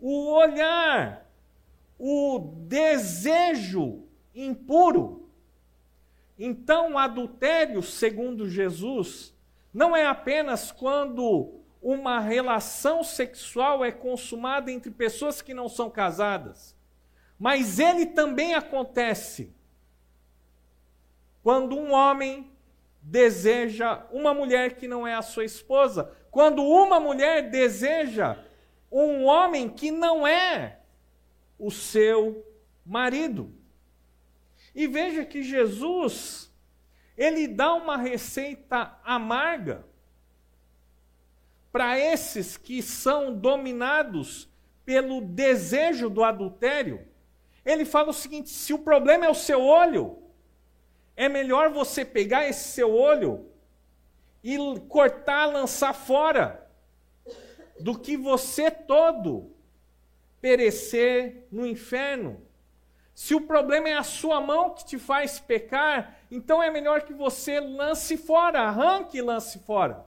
o 0.00 0.32
olhar, 0.32 1.30
o 1.98 2.38
desejo 2.66 4.05
impuro. 4.36 5.28
Então, 6.38 6.92
o 6.92 6.98
adultério, 6.98 7.82
segundo 7.82 8.48
Jesus, 8.48 9.34
não 9.72 9.96
é 9.96 10.06
apenas 10.06 10.70
quando 10.70 11.60
uma 11.80 12.20
relação 12.20 13.02
sexual 13.02 13.84
é 13.84 13.90
consumada 13.90 14.70
entre 14.70 14.90
pessoas 14.90 15.40
que 15.40 15.54
não 15.54 15.68
são 15.68 15.88
casadas. 15.88 16.76
Mas 17.38 17.78
ele 17.78 18.06
também 18.06 18.54
acontece 18.54 19.54
quando 21.42 21.76
um 21.76 21.92
homem 21.92 22.50
deseja 23.00 24.04
uma 24.10 24.34
mulher 24.34 24.74
que 24.74 24.88
não 24.88 25.06
é 25.06 25.14
a 25.14 25.22
sua 25.22 25.44
esposa, 25.44 26.10
quando 26.30 26.62
uma 26.64 26.98
mulher 26.98 27.50
deseja 27.50 28.36
um 28.90 29.24
homem 29.24 29.68
que 29.68 29.90
não 29.90 30.26
é 30.26 30.80
o 31.58 31.70
seu 31.70 32.44
marido. 32.84 33.55
E 34.76 34.86
veja 34.86 35.24
que 35.24 35.42
Jesus, 35.42 36.52
ele 37.16 37.48
dá 37.48 37.72
uma 37.72 37.96
receita 37.96 38.94
amarga 39.02 39.86
para 41.72 41.98
esses 41.98 42.58
que 42.58 42.82
são 42.82 43.34
dominados 43.34 44.48
pelo 44.84 45.22
desejo 45.22 46.08
do 46.10 46.22
adultério, 46.22 47.06
ele 47.64 47.84
fala 47.84 48.10
o 48.10 48.14
seguinte: 48.14 48.50
se 48.50 48.74
o 48.74 48.78
problema 48.78 49.26
é 49.26 49.30
o 49.30 49.34
seu 49.34 49.62
olho, 49.62 50.22
é 51.16 51.28
melhor 51.28 51.70
você 51.70 52.04
pegar 52.04 52.46
esse 52.46 52.68
seu 52.68 52.94
olho 52.94 53.50
e 54.44 54.58
cortar, 54.88 55.46
lançar 55.46 55.94
fora, 55.94 56.70
do 57.80 57.98
que 57.98 58.16
você 58.16 58.70
todo 58.70 59.50
perecer 60.40 61.46
no 61.50 61.66
inferno. 61.66 62.45
Se 63.16 63.34
o 63.34 63.40
problema 63.40 63.88
é 63.88 63.96
a 63.96 64.02
sua 64.02 64.42
mão 64.42 64.74
que 64.74 64.84
te 64.84 64.98
faz 64.98 65.40
pecar, 65.40 66.18
então 66.30 66.62
é 66.62 66.70
melhor 66.70 67.00
que 67.00 67.14
você 67.14 67.58
lance 67.58 68.14
fora, 68.18 68.60
arranque 68.60 69.16
e 69.16 69.22
lance 69.22 69.58
fora 69.60 70.04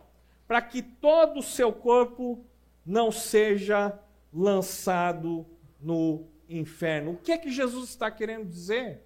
para 0.48 0.62
que 0.62 0.84
todo 0.84 1.40
o 1.40 1.44
seu 1.44 1.74
corpo 1.74 2.46
não 2.86 3.12
seja 3.12 4.00
lançado 4.32 5.44
no 5.82 6.28
inferno. 6.48 7.14
O 7.14 7.18
que 7.18 7.32
é 7.32 7.38
que 7.40 7.52
Jesus 7.52 7.90
está 7.90 8.12
querendo 8.12 8.48
dizer? 8.48 9.04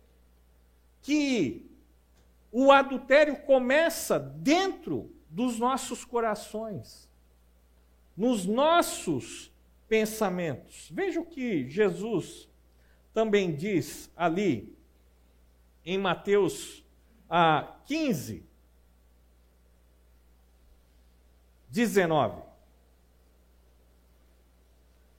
Que 1.01 1.71
o 2.51 2.73
adultério 2.73 3.37
começa 3.37 4.19
dentro 4.19 5.15
dos 5.29 5.57
nossos 5.57 6.03
corações, 6.03 7.09
nos 8.17 8.45
nossos 8.45 9.49
pensamentos. 9.87 10.89
Veja 10.91 11.21
o 11.21 11.25
que 11.25 11.69
Jesus 11.69 12.49
também 13.13 13.55
diz 13.55 14.11
ali 14.15 14.75
em 15.85 15.97
Mateus 15.97 16.83
ah, 17.29 17.75
15, 17.85 18.43
19. 21.69 22.41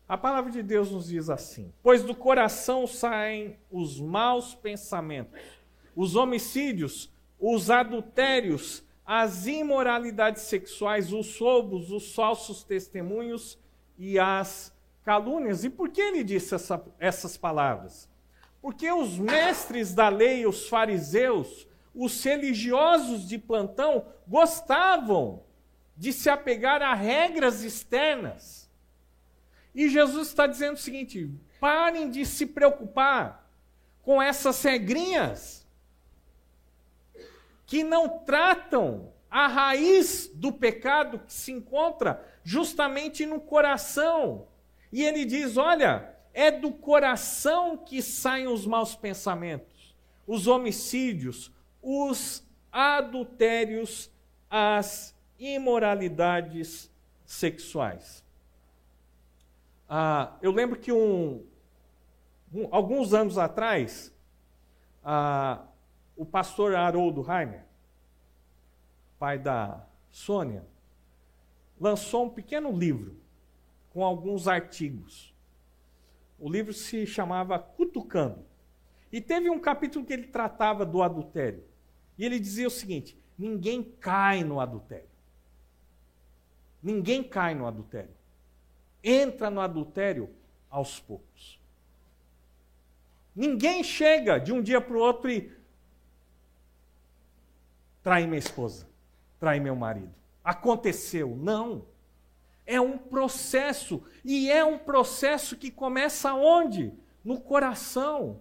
A 0.09 0.19
palavra 0.19 0.51
de 0.51 0.63
Deus 0.63 0.91
nos 0.91 1.09
diz 1.09 1.31
assim: 1.31 1.73
Pois 1.83 2.03
do 2.03 2.15
coração 2.15 2.87
saem 2.87 3.59
os 3.71 4.01
maus 4.01 4.55
pensamentos, 4.55 5.41
os 5.97 6.15
homicídios, 6.15 7.11
os 7.39 7.71
adultérios, 7.71 8.85
as 9.07 9.47
imoralidades 9.47 10.43
sexuais, 10.43 11.13
os 11.13 11.39
roubos, 11.39 11.91
os 11.91 12.15
falsos 12.15 12.63
testemunhos 12.63 13.59
e 13.99 14.19
as 14.19 14.74
calúnias. 15.05 15.65
E 15.65 15.71
por 15.71 15.91
que 15.91 16.01
ele 16.01 16.25
disse 16.25 16.55
essa, 16.55 16.83
essas 16.99 17.37
palavras? 17.37 18.09
Porque 18.61 18.91
os 18.91 19.19
mestres 19.19 19.95
da 19.95 20.09
lei, 20.09 20.47
os 20.47 20.69
fariseus, 20.69 21.69
os 21.95 22.23
religiosos 22.25 23.29
de 23.29 23.39
plantão, 23.39 24.07
gostavam 24.27 25.43
de 25.97 26.13
se 26.13 26.31
apegar 26.31 26.83
a 26.83 26.95
regras 26.95 27.63
externas. 27.63 28.71
E 29.75 29.89
Jesus 29.89 30.29
está 30.29 30.47
dizendo 30.47 30.75
o 30.75 30.81
seguinte: 30.81 31.31
parem 31.61 32.11
de 32.11 32.25
se 32.25 32.47
preocupar 32.47 33.51
com 34.03 34.23
essas 34.23 34.63
regrinhas 34.63 35.67
que 37.67 37.83
não 37.83 38.21
tratam 38.21 39.13
a 39.31 39.47
raiz 39.47 40.31
do 40.35 40.53
pecado 40.53 41.19
que 41.19 41.33
se 41.33 41.51
encontra 41.51 42.25
justamente 42.45 43.27
no 43.27 43.41
coração. 43.41 44.47
E 44.95 45.03
ele 45.03 45.25
diz: 45.25 45.57
olha, 45.57 46.15
é 46.33 46.53
do 46.53 46.71
coração 46.71 47.77
que 47.77 48.01
saem 48.01 48.47
os 48.47 48.65
maus 48.65 48.95
pensamentos, 48.95 49.93
os 50.25 50.47
homicídios, 50.47 51.53
os 51.83 52.47
adultérios, 52.71 54.09
as 54.49 55.13
imoralidades 55.37 56.89
sexuais. 57.27 58.25
Ah, 59.89 60.37
eu 60.41 60.53
lembro 60.53 60.79
que 60.79 60.93
um, 60.93 61.45
um, 62.55 62.69
alguns 62.71 63.13
anos 63.13 63.37
atrás, 63.37 64.15
ah, 65.03 65.61
o 66.17 66.25
pastor 66.25 66.77
Haroldo 66.77 67.21
Heimer, 67.29 67.65
pai 69.19 69.41
da 69.41 69.85
Sônia, 70.13 70.65
lançou 71.81 72.27
um 72.27 72.31
pequeno 72.31 72.71
livro 72.71 73.24
com 73.95 74.05
alguns 74.05 74.49
artigos. 74.49 75.33
O 76.39 76.51
livro 76.51 76.73
se 76.73 77.07
chamava 77.07 77.57
Cutucando. 77.59 78.45
E 79.13 79.21
teve 79.21 79.49
um 79.49 79.61
capítulo 79.61 80.05
que 80.05 80.13
ele 80.13 80.27
tratava 80.27 80.85
do 80.85 81.01
adultério. 81.01 81.63
E 82.19 82.25
ele 82.25 82.41
dizia 82.41 82.67
o 82.67 82.71
seguinte: 82.71 83.17
ninguém 83.39 83.85
cai 83.85 84.43
no 84.43 84.59
adultério. 84.59 85.09
Ninguém 86.83 87.23
cai 87.23 87.55
no 87.55 87.67
adultério. 87.67 88.11
Entra 89.03 89.49
no 89.49 89.61
adultério 89.61 90.29
aos 90.69 90.99
poucos. 90.99 91.61
Ninguém 93.35 93.85
chega 93.85 94.39
de 94.39 94.53
um 94.53 94.61
dia 94.61 94.81
para 94.81 94.97
o 94.97 95.01
outro 95.01 95.31
e 95.31 95.53
trai 98.03 98.27
minha 98.27 98.39
esposa, 98.39 98.89
trai 99.39 99.61
meu 99.61 99.77
marido. 99.77 100.15
Aconteceu. 100.43 101.37
Não. 101.37 101.94
É 102.67 102.81
um 102.81 102.97
processo. 102.97 104.03
E 104.25 104.51
é 104.51 104.65
um 104.65 104.79
processo 104.79 105.57
que 105.57 105.71
começa 105.71 106.35
onde? 106.35 106.93
No 107.25 107.41
coração, 107.41 108.41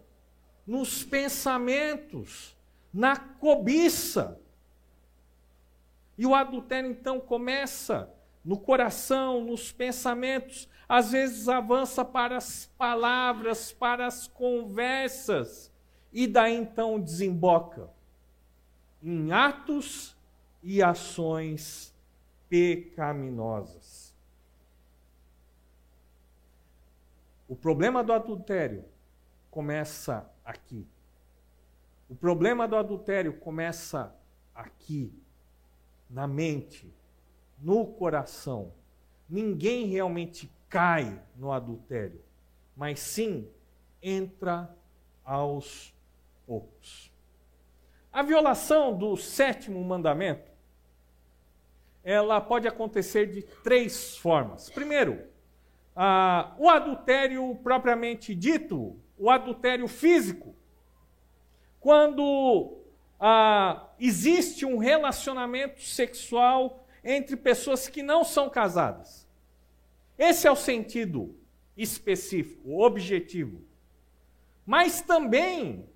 nos 0.66 1.04
pensamentos, 1.04 2.56
na 2.94 3.16
cobiça. 3.16 4.40
E 6.18 6.26
o 6.26 6.36
adultério 6.36 6.90
então 6.90 7.20
começa 7.20 8.14
no 8.44 8.58
coração, 8.58 9.44
nos 9.44 9.72
pensamentos, 9.72 10.68
às 10.88 11.12
vezes 11.12 11.48
avança 11.48 12.04
para 12.04 12.38
as 12.38 12.70
palavras, 12.78 13.72
para 13.72 14.06
as 14.06 14.28
conversas, 14.28 15.72
e 16.12 16.28
daí 16.28 16.56
então 16.56 17.00
desemboca 17.00 17.90
em 19.02 19.32
atos 19.32 20.16
e 20.62 20.84
ações 20.84 21.94
pecaminosas. 22.50 24.03
O 27.54 27.56
problema 27.56 28.04
do 28.04 28.12
adultério 28.12 28.84
começa 29.52 30.28
aqui. 30.44 30.88
O 32.10 32.16
problema 32.16 32.68
do 32.68 32.76
adultério 32.76 33.32
começa 33.32 34.12
aqui, 34.56 35.14
na 36.10 36.26
mente, 36.26 36.92
no 37.62 37.86
coração. 37.86 38.74
Ninguém 39.30 39.86
realmente 39.86 40.52
cai 40.68 41.22
no 41.36 41.52
adultério, 41.52 42.24
mas 42.76 43.00
sim 43.00 43.48
entra 44.02 44.76
aos 45.24 45.94
poucos. 46.48 47.14
A 48.12 48.24
violação 48.24 48.98
do 48.98 49.16
sétimo 49.16 49.80
mandamento, 49.84 50.52
ela 52.04 52.42
pode 52.42 52.68
acontecer 52.68 53.28
de 53.28 53.44
três 53.44 54.18
formas. 54.18 54.72
Primeiro, 54.72 55.32
ah, 55.96 56.54
o 56.58 56.70
adultério 56.70 57.56
propriamente 57.64 58.34
dito, 58.34 59.00
o 59.18 59.30
adultério 59.30 59.88
físico, 59.88 60.56
quando 61.80 62.78
ah, 63.20 63.90
existe 64.00 64.66
um 64.66 64.78
relacionamento 64.78 65.82
sexual 65.82 66.86
entre 67.04 67.36
pessoas 67.36 67.88
que 67.88 68.02
não 68.02 68.24
são 68.24 68.50
casadas. 68.50 69.28
Esse 70.18 70.48
é 70.48 70.52
o 70.52 70.56
sentido 70.56 71.36
específico, 71.76 72.82
objetivo. 72.82 73.62
Mas 74.66 75.02
também 75.02 75.90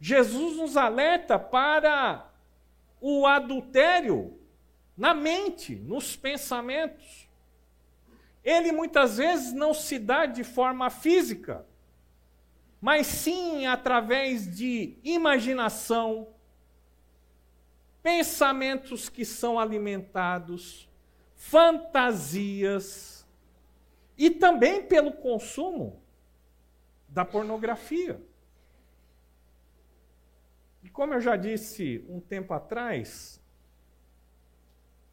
Jesus 0.00 0.56
nos 0.56 0.76
alerta 0.76 1.38
para 1.38 2.30
o 3.00 3.26
adultério 3.26 4.38
na 4.96 5.14
mente, 5.14 5.74
nos 5.74 6.14
pensamentos. 6.16 7.21
Ele 8.44 8.72
muitas 8.72 9.18
vezes 9.18 9.52
não 9.52 9.72
se 9.72 9.98
dá 9.98 10.26
de 10.26 10.42
forma 10.42 10.90
física, 10.90 11.64
mas 12.80 13.06
sim 13.06 13.66
através 13.66 14.56
de 14.56 14.98
imaginação, 15.04 16.28
pensamentos 18.02 19.08
que 19.08 19.24
são 19.24 19.58
alimentados, 19.58 20.88
fantasias 21.36 23.24
e 24.18 24.28
também 24.30 24.84
pelo 24.84 25.12
consumo 25.12 26.02
da 27.08 27.24
pornografia. 27.24 28.20
E 30.82 30.90
como 30.90 31.14
eu 31.14 31.20
já 31.20 31.36
disse 31.36 32.04
um 32.08 32.18
tempo 32.20 32.52
atrás, 32.52 33.40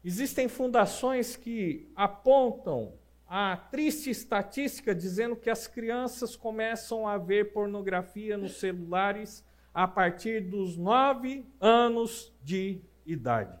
existem 0.04 0.48
fundações 0.48 1.36
que 1.36 1.88
apontam 1.94 2.98
a 3.32 3.56
triste 3.56 4.10
estatística 4.10 4.92
dizendo 4.92 5.36
que 5.36 5.48
as 5.48 5.68
crianças 5.68 6.34
começam 6.34 7.06
a 7.06 7.16
ver 7.16 7.52
pornografia 7.52 8.36
nos 8.36 8.58
celulares 8.58 9.46
a 9.72 9.86
partir 9.86 10.40
dos 10.40 10.76
nove 10.76 11.46
anos 11.60 12.34
de 12.42 12.80
idade. 13.06 13.56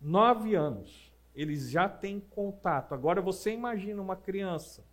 Nove 0.00 0.54
anos, 0.54 1.12
eles 1.34 1.68
já 1.68 1.88
têm 1.88 2.20
contato. 2.20 2.94
Agora 2.94 3.20
você 3.20 3.50
imagina 3.50 4.00
uma 4.00 4.14
criança 4.14 4.84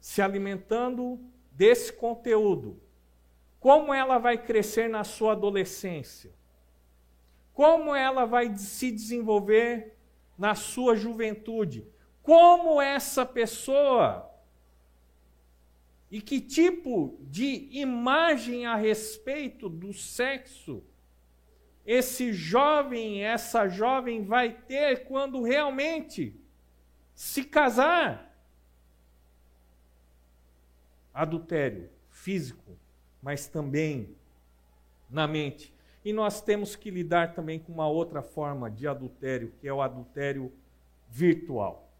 se 0.00 0.22
alimentando 0.22 1.20
desse 1.52 1.92
conteúdo, 1.92 2.80
como 3.60 3.92
ela 3.92 4.16
vai 4.16 4.38
crescer 4.38 4.88
na 4.88 5.04
sua 5.04 5.32
adolescência, 5.32 6.32
como 7.56 7.94
ela 7.94 8.26
vai 8.26 8.54
se 8.54 8.92
desenvolver 8.92 9.96
na 10.36 10.54
sua 10.54 10.94
juventude, 10.94 11.88
como 12.22 12.82
essa 12.82 13.24
pessoa? 13.24 14.30
E 16.10 16.20
que 16.20 16.38
tipo 16.38 17.18
de 17.22 17.70
imagem 17.72 18.66
a 18.66 18.76
respeito 18.76 19.70
do 19.70 19.94
sexo 19.94 20.84
esse 21.86 22.30
jovem, 22.30 23.24
essa 23.24 23.66
jovem 23.68 24.22
vai 24.22 24.52
ter 24.52 25.06
quando 25.06 25.42
realmente 25.42 26.38
se 27.14 27.42
casar? 27.42 28.36
Adultério 31.14 31.88
físico, 32.10 32.76
mas 33.22 33.46
também 33.46 34.14
na 35.08 35.26
mente. 35.26 35.75
E 36.06 36.12
nós 36.12 36.40
temos 36.40 36.76
que 36.76 36.88
lidar 36.88 37.34
também 37.34 37.58
com 37.58 37.72
uma 37.72 37.88
outra 37.88 38.22
forma 38.22 38.70
de 38.70 38.86
adultério, 38.86 39.52
que 39.58 39.66
é 39.66 39.72
o 39.72 39.82
adultério 39.82 40.52
virtual. 41.08 41.90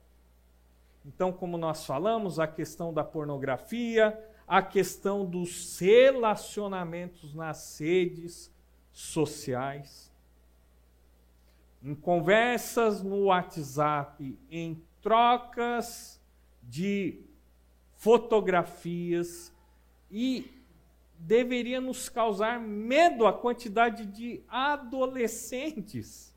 Então, 1.05 1.33
como 1.33 1.59
nós 1.59 1.85
falamos, 1.85 2.39
a 2.39 2.47
questão 2.47 2.95
da 2.95 3.03
pornografia, 3.03 4.17
a 4.47 4.63
questão 4.63 5.25
dos 5.27 5.77
relacionamentos 5.81 7.35
nas 7.35 7.81
redes 7.81 8.49
sociais, 8.93 10.15
em 11.83 11.93
conversas 11.93 13.03
no 13.03 13.25
WhatsApp, 13.25 14.39
em 14.49 14.81
trocas 15.03 16.23
de 16.63 17.25
fotografias 17.97 19.53
e 20.09 20.56
deveria 21.19 21.81
nos 21.81 22.09
causar 22.09 22.61
medo 22.61 23.27
a 23.27 23.33
quantidade 23.33 24.07
de 24.07 24.43
adolescentes 24.49 26.35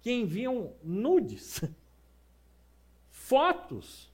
que 0.00 0.10
enviam 0.10 0.74
nudes, 0.82 1.62
fotos, 3.08 4.12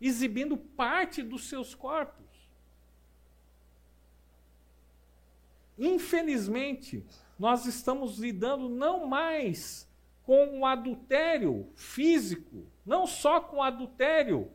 exibindo 0.00 0.56
parte 0.56 1.22
dos 1.22 1.48
seus 1.48 1.74
corpos. 1.74 2.26
Infelizmente, 5.78 7.04
nós 7.38 7.66
estamos 7.66 8.18
lidando 8.18 8.68
não 8.68 9.06
mais 9.06 9.88
com 10.22 10.60
o 10.60 10.66
adultério 10.66 11.70
físico, 11.74 12.66
não 12.84 13.06
só 13.06 13.40
com 13.40 13.56
o 13.56 13.62
adultério 13.62 14.50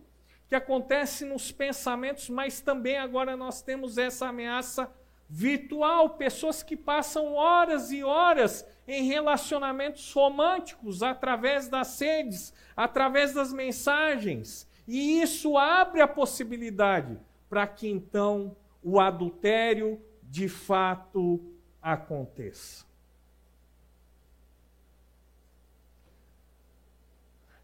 que 0.48 0.56
acontece 0.56 1.26
nos 1.26 1.52
pensamentos, 1.52 2.30
mas 2.30 2.62
também 2.62 2.98
agora 2.98 3.36
nós 3.36 3.62
temos 3.62 3.98
essa 3.98 4.28
ameaça 4.28 4.92
virtual, 5.28 6.12
pessoas 6.12 6.62
que 6.62 6.78
passam 6.78 7.34
horas 7.34 7.92
e 7.92 8.04
horas 8.04 8.66
em 8.88 9.08
relacionamentos 9.08 10.12
românticos 10.14 11.02
através 11.02 11.68
das 11.68 12.00
redes, 12.00 12.54
através 12.76 13.34
das 13.34 13.52
mensagens. 13.52 14.68
E 14.88 15.22
isso 15.22 15.58
abre 15.58 16.02
a 16.02 16.08
possibilidade 16.08 17.20
para 17.50 17.66
que 17.66 17.88
então 17.88 18.56
o 18.84 19.00
adultério 19.00 20.00
de 20.22 20.48
fato 20.48 21.42
aconteça. 21.82 22.86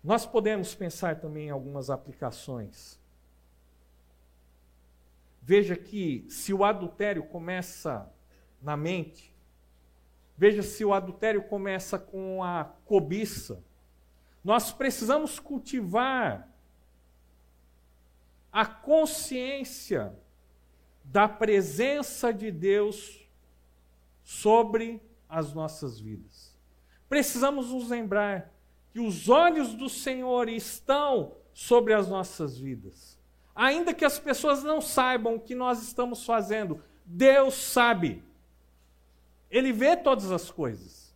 Nós 0.03 0.25
podemos 0.25 0.73
pensar 0.73 1.19
também 1.19 1.47
em 1.47 1.51
algumas 1.51 1.89
aplicações. 1.89 2.99
Veja 5.41 5.75
que 5.75 6.25
se 6.29 6.53
o 6.53 6.63
adultério 6.63 7.23
começa 7.23 8.11
na 8.61 8.75
mente, 8.75 9.35
veja 10.37 10.63
se 10.63 10.83
o 10.83 10.93
adultério 10.93 11.43
começa 11.43 11.99
com 11.99 12.43
a 12.43 12.65
cobiça, 12.85 13.63
nós 14.43 14.71
precisamos 14.71 15.39
cultivar 15.39 16.49
a 18.51 18.65
consciência 18.65 20.15
da 21.03 21.27
presença 21.27 22.33
de 22.33 22.51
Deus 22.51 23.27
sobre 24.23 25.01
as 25.29 25.53
nossas 25.53 25.99
vidas. 25.99 26.57
Precisamos 27.07 27.71
nos 27.71 27.89
lembrar 27.89 28.51
que 28.91 28.99
os 28.99 29.29
olhos 29.29 29.73
do 29.73 29.89
Senhor 29.89 30.49
estão 30.49 31.33
sobre 31.53 31.93
as 31.93 32.07
nossas 32.07 32.57
vidas. 32.57 33.19
Ainda 33.55 33.93
que 33.93 34.05
as 34.05 34.19
pessoas 34.19 34.63
não 34.63 34.81
saibam 34.81 35.35
o 35.35 35.39
que 35.39 35.55
nós 35.55 35.81
estamos 35.81 36.25
fazendo, 36.25 36.81
Deus 37.05 37.53
sabe. 37.53 38.23
Ele 39.49 39.71
vê 39.71 39.95
todas 39.95 40.31
as 40.31 40.49
coisas. 40.49 41.13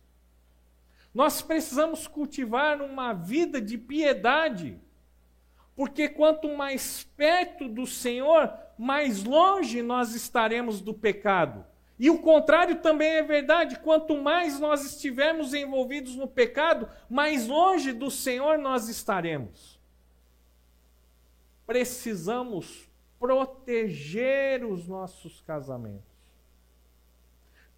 Nós 1.14 1.40
precisamos 1.40 2.06
cultivar 2.06 2.82
uma 2.82 3.14
vida 3.14 3.60
de 3.60 3.78
piedade, 3.78 4.78
porque 5.74 6.08
quanto 6.08 6.54
mais 6.54 7.04
perto 7.16 7.68
do 7.68 7.86
Senhor, 7.86 8.52
mais 8.78 9.24
longe 9.24 9.80
nós 9.80 10.14
estaremos 10.14 10.82
do 10.82 10.92
pecado. 10.92 11.64
E 11.98 12.10
o 12.10 12.18
contrário 12.18 12.80
também 12.80 13.08
é 13.08 13.22
verdade. 13.22 13.78
Quanto 13.78 14.16
mais 14.16 14.60
nós 14.60 14.84
estivermos 14.84 15.54
envolvidos 15.54 16.14
no 16.14 16.28
pecado, 16.28 16.88
mais 17.08 17.46
longe 17.46 17.92
do 17.92 18.10
Senhor 18.10 18.58
nós 18.58 18.88
estaremos. 18.88 19.80
Precisamos 21.66 22.88
proteger 23.18 24.64
os 24.64 24.86
nossos 24.86 25.40
casamentos, 25.40 26.04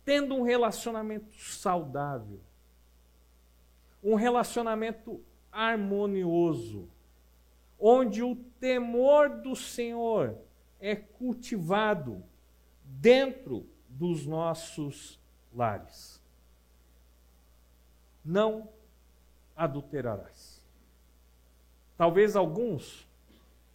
tendo 0.05 0.35
um 0.35 0.43
relacionamento 0.43 1.33
saudável, 1.39 2.41
um 4.03 4.15
relacionamento 4.15 5.23
harmonioso, 5.51 6.89
onde 7.79 8.23
o 8.23 8.35
temor 8.61 9.29
do 9.29 9.55
Senhor 9.55 10.37
é 10.81 10.97
cultivado 10.97 12.23
dentro 12.85 13.65
dos 13.99 14.25
nossos 14.25 15.19
lares. 15.53 16.23
Não 18.25 18.69
adulterarás. 19.57 20.63
Talvez 21.97 22.37
alguns 22.37 23.09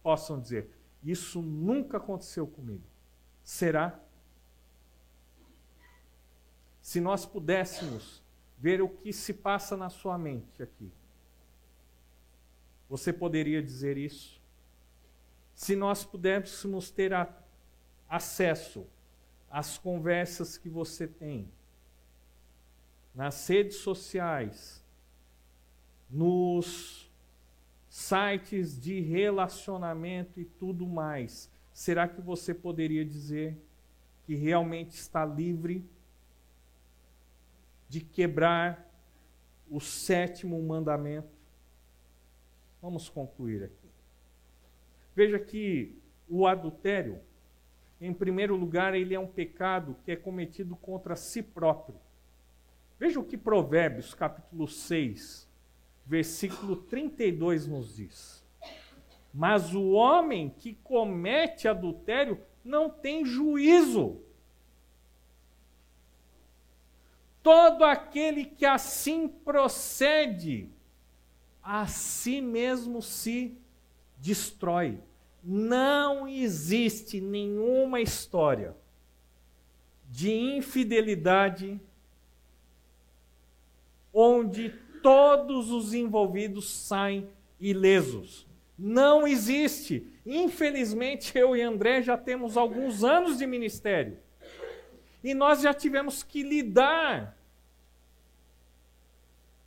possam 0.02 0.40
dizer: 0.40 0.70
Isso 1.02 1.42
nunca 1.42 1.98
aconteceu 1.98 2.46
comigo. 2.46 2.84
Será? 3.42 4.00
Se 6.80 7.00
nós 7.00 7.26
pudéssemos 7.26 8.22
ver 8.58 8.80
o 8.80 8.88
que 8.88 9.12
se 9.12 9.34
passa 9.34 9.76
na 9.76 9.90
sua 9.90 10.16
mente 10.16 10.62
aqui, 10.62 10.90
você 12.88 13.12
poderia 13.12 13.62
dizer 13.62 13.98
isso? 13.98 14.40
Se 15.54 15.76
nós 15.76 16.02
pudéssemos 16.04 16.90
ter 16.90 17.12
a, 17.12 17.28
acesso 18.08 18.86
as 19.54 19.78
conversas 19.78 20.58
que 20.58 20.68
você 20.68 21.06
tem 21.06 21.48
nas 23.14 23.46
redes 23.46 23.76
sociais, 23.76 24.84
nos 26.10 27.08
sites 27.88 28.76
de 28.80 28.98
relacionamento 28.98 30.40
e 30.40 30.44
tudo 30.44 30.84
mais, 30.88 31.48
será 31.72 32.08
que 32.08 32.20
você 32.20 32.52
poderia 32.52 33.04
dizer 33.04 33.56
que 34.24 34.34
realmente 34.34 34.96
está 34.96 35.24
livre 35.24 35.88
de 37.88 38.00
quebrar 38.00 38.92
o 39.70 39.78
sétimo 39.78 40.60
mandamento? 40.60 41.32
Vamos 42.82 43.08
concluir 43.08 43.62
aqui. 43.62 43.88
Veja 45.14 45.38
que 45.38 45.96
o 46.28 46.44
adultério 46.44 47.20
em 48.00 48.12
primeiro 48.12 48.56
lugar, 48.56 48.94
ele 48.94 49.14
é 49.14 49.20
um 49.20 49.26
pecado 49.26 49.96
que 50.04 50.12
é 50.12 50.16
cometido 50.16 50.76
contra 50.76 51.16
si 51.16 51.42
próprio. 51.42 51.98
Veja 52.98 53.20
o 53.20 53.24
que 53.24 53.36
Provérbios, 53.36 54.14
capítulo 54.14 54.68
6, 54.68 55.48
versículo 56.04 56.76
32 56.76 57.66
nos 57.66 57.96
diz. 57.96 58.44
Mas 59.32 59.74
o 59.74 59.90
homem 59.92 60.50
que 60.50 60.74
comete 60.84 61.66
adultério 61.66 62.40
não 62.64 62.88
tem 62.88 63.24
juízo. 63.24 64.20
Todo 67.42 67.84
aquele 67.84 68.44
que 68.44 68.64
assim 68.64 69.28
procede, 69.28 70.70
a 71.62 71.86
si 71.86 72.40
mesmo 72.40 73.02
se 73.02 73.58
destrói 74.18 75.02
não 75.44 76.26
existe 76.26 77.20
nenhuma 77.20 78.00
história 78.00 78.74
de 80.08 80.32
infidelidade 80.32 81.78
onde 84.12 84.70
todos 85.02 85.70
os 85.70 85.92
envolvidos 85.92 86.70
saem 86.70 87.28
ilesos. 87.60 88.46
Não 88.78 89.26
existe. 89.26 90.06
Infelizmente, 90.24 91.36
eu 91.36 91.54
e 91.54 91.60
André 91.60 92.00
já 92.00 92.16
temos 92.16 92.56
alguns 92.56 93.04
anos 93.04 93.36
de 93.36 93.46
ministério. 93.46 94.16
E 95.22 95.34
nós 95.34 95.60
já 95.60 95.74
tivemos 95.74 96.22
que 96.22 96.42
lidar 96.42 97.36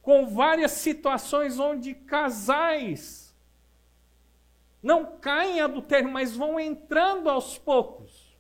com 0.02 0.28
várias 0.28 0.72
situações 0.72 1.60
onde 1.60 1.94
casais 1.94 3.27
não 4.88 5.18
caem 5.18 5.58
em 5.58 5.60
adultério, 5.60 6.10
mas 6.10 6.34
vão 6.34 6.58
entrando 6.58 7.30
aos 7.30 7.58
poucos. 7.58 8.34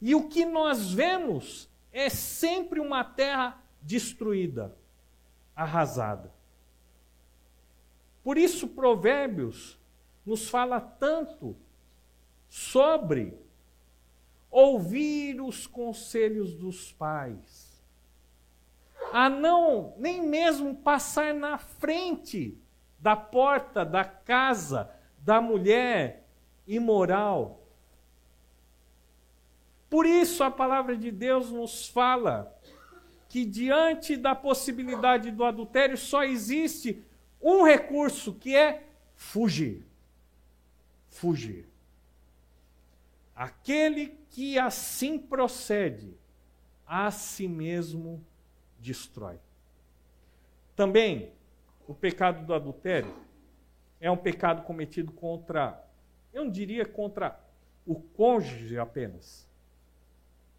E 0.00 0.14
o 0.14 0.30
que 0.30 0.46
nós 0.46 0.90
vemos 0.90 1.68
é 1.92 2.08
sempre 2.08 2.80
uma 2.80 3.04
terra 3.04 3.62
destruída, 3.82 4.74
arrasada. 5.54 6.32
Por 8.24 8.38
isso, 8.38 8.66
Provérbios 8.66 9.78
nos 10.24 10.48
fala 10.48 10.80
tanto 10.80 11.54
sobre 12.48 13.38
ouvir 14.50 15.38
os 15.42 15.66
conselhos 15.66 16.54
dos 16.54 16.92
pais, 16.92 17.84
a 19.12 19.28
não 19.28 19.92
nem 19.98 20.22
mesmo 20.22 20.74
passar 20.74 21.34
na 21.34 21.58
frente 21.58 22.61
da 23.02 23.16
porta 23.16 23.84
da 23.84 24.04
casa 24.04 24.88
da 25.18 25.40
mulher 25.40 26.24
imoral. 26.66 27.60
Por 29.90 30.06
isso 30.06 30.44
a 30.44 30.50
palavra 30.50 30.96
de 30.96 31.10
Deus 31.10 31.50
nos 31.50 31.88
fala 31.88 32.56
que 33.28 33.44
diante 33.44 34.16
da 34.16 34.36
possibilidade 34.36 35.32
do 35.32 35.44
adultério 35.44 35.98
só 35.98 36.22
existe 36.22 37.04
um 37.40 37.64
recurso 37.64 38.34
que 38.34 38.54
é 38.54 38.86
fugir. 39.16 39.84
Fugir. 41.08 41.68
Aquele 43.34 44.16
que 44.30 44.58
assim 44.58 45.18
procede, 45.18 46.16
a 46.86 47.10
si 47.10 47.48
mesmo 47.48 48.24
destrói. 48.78 49.38
Também, 50.76 51.32
o 51.86 51.94
pecado 51.94 52.46
do 52.46 52.54
adultério 52.54 53.12
é 54.00 54.10
um 54.10 54.16
pecado 54.16 54.62
cometido 54.62 55.12
contra, 55.12 55.84
eu 56.32 56.44
não 56.44 56.50
diria 56.50 56.84
contra 56.84 57.38
o 57.86 57.94
cônjuge 57.94 58.78
apenas, 58.78 59.48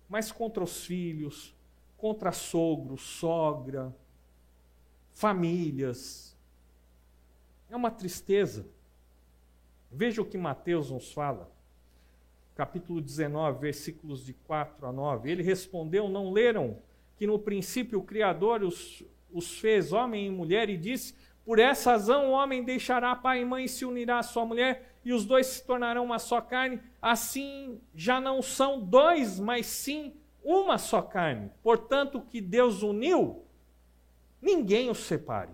mas 0.07 0.31
contra 0.31 0.63
os 0.63 0.85
filhos, 0.85 1.55
contra 1.97 2.31
sogro, 2.31 2.97
sogra, 2.97 3.93
famílias. 5.13 6.37
É 7.69 7.75
uma 7.75 7.89
tristeza. 7.89 8.67
Veja 9.91 10.21
o 10.21 10.25
que 10.25 10.37
Mateus 10.37 10.91
nos 10.91 11.11
fala 11.11 11.53
capítulo 12.55 13.01
19, 13.01 13.59
versículos 13.59 14.25
de 14.25 14.33
4 14.33 14.85
a 14.85 14.91
9. 14.91 15.29
Ele 15.29 15.43
respondeu: 15.43 16.07
Não 16.07 16.31
leram 16.31 16.79
que 17.15 17.27
no 17.27 17.39
princípio 17.39 17.99
o 17.99 18.03
Criador 18.03 18.63
os, 18.63 19.03
os 19.33 19.59
fez 19.59 19.91
homem 19.91 20.27
e 20.27 20.29
mulher 20.29 20.69
e 20.69 20.77
disse: 20.77 21.15
Por 21.43 21.59
essa 21.59 21.91
razão 21.91 22.29
o 22.29 22.31
homem 22.31 22.63
deixará 22.63 23.15
pai 23.15 23.41
e 23.41 23.45
mãe 23.45 23.65
e 23.65 23.69
se 23.69 23.83
unirá 23.83 24.19
à 24.19 24.23
sua 24.23 24.45
mulher, 24.45 24.95
e 25.03 25.11
os 25.11 25.25
dois 25.25 25.47
se 25.47 25.65
tornarão 25.65 26.05
uma 26.05 26.19
só 26.19 26.39
carne. 26.39 26.79
Assim 27.01 27.81
já 27.93 28.21
não 28.21 28.41
são 28.41 28.79
dois, 28.79 29.39
mas 29.39 29.65
sim 29.65 30.13
uma 30.43 30.77
só 30.77 31.01
carne. 31.01 31.49
Portanto, 31.61 32.19
o 32.19 32.21
que 32.21 32.39
Deus 32.39 32.83
uniu, 32.83 33.43
ninguém 34.41 34.89
os 34.89 34.99
separe. 34.99 35.51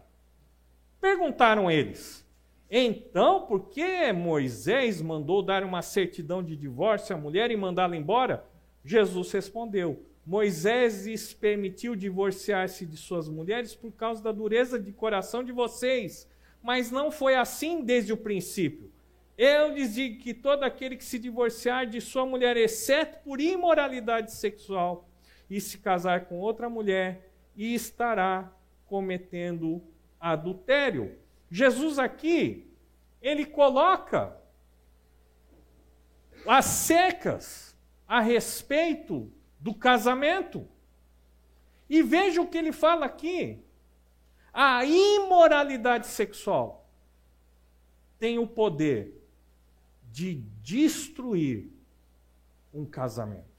Perguntaram 0.99 1.71
eles. 1.71 2.27
Então, 2.69 3.47
por 3.47 3.69
que 3.69 4.11
Moisés 4.13 5.01
mandou 5.01 5.41
dar 5.41 5.63
uma 5.63 5.81
certidão 5.81 6.43
de 6.43 6.55
divórcio 6.55 7.15
à 7.15 7.19
mulher 7.19 7.49
e 7.49 7.57
mandá-la 7.57 7.95
embora? 7.95 8.45
Jesus 8.83 9.31
respondeu: 9.31 10.03
Moisés 10.29 11.07
lhes 11.07 11.33
permitiu 11.33 11.95
divorciar-se 11.95 12.85
de 12.85 12.95
suas 12.95 13.27
mulheres 13.27 13.73
por 13.73 13.91
causa 13.91 14.21
da 14.21 14.31
dureza 14.31 14.79
de 14.79 14.91
coração 14.91 15.43
de 15.43 15.51
vocês, 15.51 16.29
mas 16.61 16.91
não 16.91 17.09
foi 17.09 17.33
assim 17.33 17.83
desde 17.83 18.13
o 18.13 18.17
princípio. 18.17 18.91
Eu 19.35 19.73
lhes 19.73 19.95
digo 19.95 20.19
que 20.19 20.35
todo 20.35 20.61
aquele 20.61 20.95
que 20.97 21.03
se 21.03 21.17
divorciar 21.17 21.87
de 21.87 21.99
sua 21.99 22.27
mulher, 22.27 22.55
exceto 22.57 23.23
por 23.23 23.41
imoralidade 23.41 24.31
sexual, 24.31 25.09
e 25.49 25.59
se 25.59 25.79
casar 25.79 26.25
com 26.25 26.37
outra 26.37 26.69
mulher, 26.69 27.31
estará 27.57 28.55
cometendo 28.85 29.81
adultério. 30.19 31.17
Jesus 31.49 31.97
aqui, 31.97 32.71
ele 33.19 33.47
coloca 33.47 34.37
as 36.45 36.65
secas 36.65 37.75
a 38.07 38.21
respeito 38.21 39.33
do 39.59 39.73
casamento. 39.73 40.67
E 41.89 42.01
veja 42.01 42.41
o 42.41 42.47
que 42.47 42.57
ele 42.57 42.71
fala 42.71 43.05
aqui. 43.05 43.59
A 44.53 44.85
imoralidade 44.85 46.07
sexual 46.07 46.87
tem 48.17 48.37
o 48.37 48.47
poder 48.47 49.13
de 50.11 50.35
destruir 50.61 51.69
um 52.73 52.85
casamento. 52.85 53.49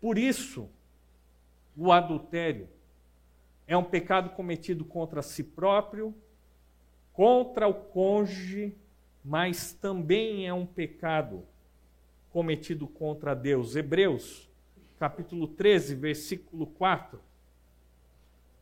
Por 0.00 0.16
isso, 0.16 0.68
o 1.76 1.92
adultério 1.92 2.68
é 3.66 3.76
um 3.76 3.84
pecado 3.84 4.30
cometido 4.30 4.84
contra 4.84 5.22
si 5.22 5.44
próprio, 5.44 6.14
contra 7.12 7.68
o 7.68 7.74
cônjuge, 7.74 8.74
mas 9.24 9.74
também 9.74 10.48
é 10.48 10.54
um 10.54 10.64
pecado 10.64 11.46
cometido 12.32 12.86
contra 12.86 13.34
Deus. 13.34 13.76
Hebreus, 13.76 14.48
capítulo 14.98 15.48
13, 15.48 15.94
versículo 15.94 16.66
4. 16.66 17.20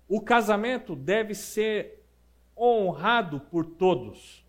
O 0.09 0.21
casamento 0.21 0.97
deve 0.97 1.35
ser 1.35 2.03
honrado 2.57 3.41
por 3.41 3.65
todos. 3.65 4.45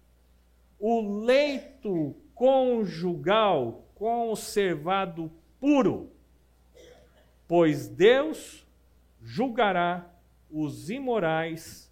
O 0.80 1.24
leito 1.26 2.16
conjugal 2.34 3.86
conservado 3.94 5.30
puro, 5.60 6.10
pois 7.46 7.90
Deus 7.90 8.66
julgará 9.22 10.10
os 10.50 10.90
imorais 10.90 11.92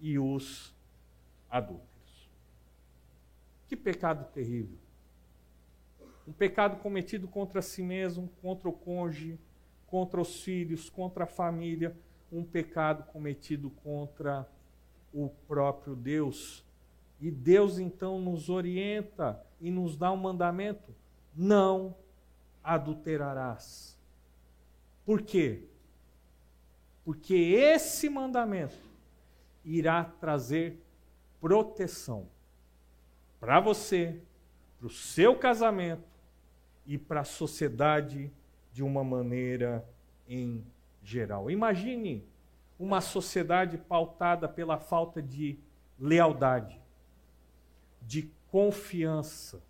e 0.00 0.18
os 0.18 0.72
adúlteros. 1.50 2.30
Que 3.66 3.76
pecado 3.76 4.24
terrível. 4.32 4.81
Um 6.26 6.32
pecado 6.32 6.76
cometido 6.76 7.26
contra 7.26 7.60
si 7.60 7.82
mesmo, 7.82 8.30
contra 8.40 8.68
o 8.68 8.72
cônjuge, 8.72 9.38
contra 9.86 10.20
os 10.20 10.42
filhos, 10.42 10.88
contra 10.88 11.24
a 11.24 11.26
família, 11.26 11.96
um 12.30 12.44
pecado 12.44 13.04
cometido 13.04 13.70
contra 13.70 14.48
o 15.12 15.28
próprio 15.46 15.94
Deus. 15.94 16.64
E 17.20 17.30
Deus 17.30 17.78
então 17.78 18.20
nos 18.20 18.48
orienta 18.48 19.44
e 19.60 19.70
nos 19.70 19.96
dá 19.96 20.10
um 20.10 20.16
mandamento: 20.16 20.94
não 21.34 21.94
adulterarás. 22.62 23.98
Por 25.04 25.22
quê? 25.22 25.64
porque 27.04 27.34
esse 27.34 28.08
mandamento 28.08 28.90
irá 29.64 30.04
trazer 30.04 30.80
proteção 31.40 32.28
para 33.40 33.60
você, 33.60 34.20
para 34.78 34.86
o 34.86 34.90
seu 34.90 35.36
casamento 35.36 36.11
e 36.86 36.98
para 36.98 37.20
a 37.20 37.24
sociedade 37.24 38.30
de 38.72 38.82
uma 38.82 39.04
maneira 39.04 39.84
em 40.28 40.64
geral. 41.02 41.50
Imagine 41.50 42.24
uma 42.78 43.00
sociedade 43.00 43.78
pautada 43.78 44.48
pela 44.48 44.78
falta 44.78 45.22
de 45.22 45.58
lealdade, 45.98 46.80
de 48.00 48.30
confiança, 48.50 49.62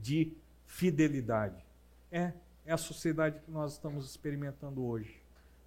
de 0.00 0.32
fidelidade. 0.66 1.64
É, 2.10 2.32
é 2.66 2.72
a 2.72 2.76
sociedade 2.76 3.40
que 3.40 3.50
nós 3.50 3.72
estamos 3.72 4.08
experimentando 4.08 4.84
hoje 4.84 5.20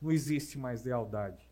não 0.04 0.12
existe 0.12 0.60
mais 0.60 0.84
lealdade. 0.84 1.50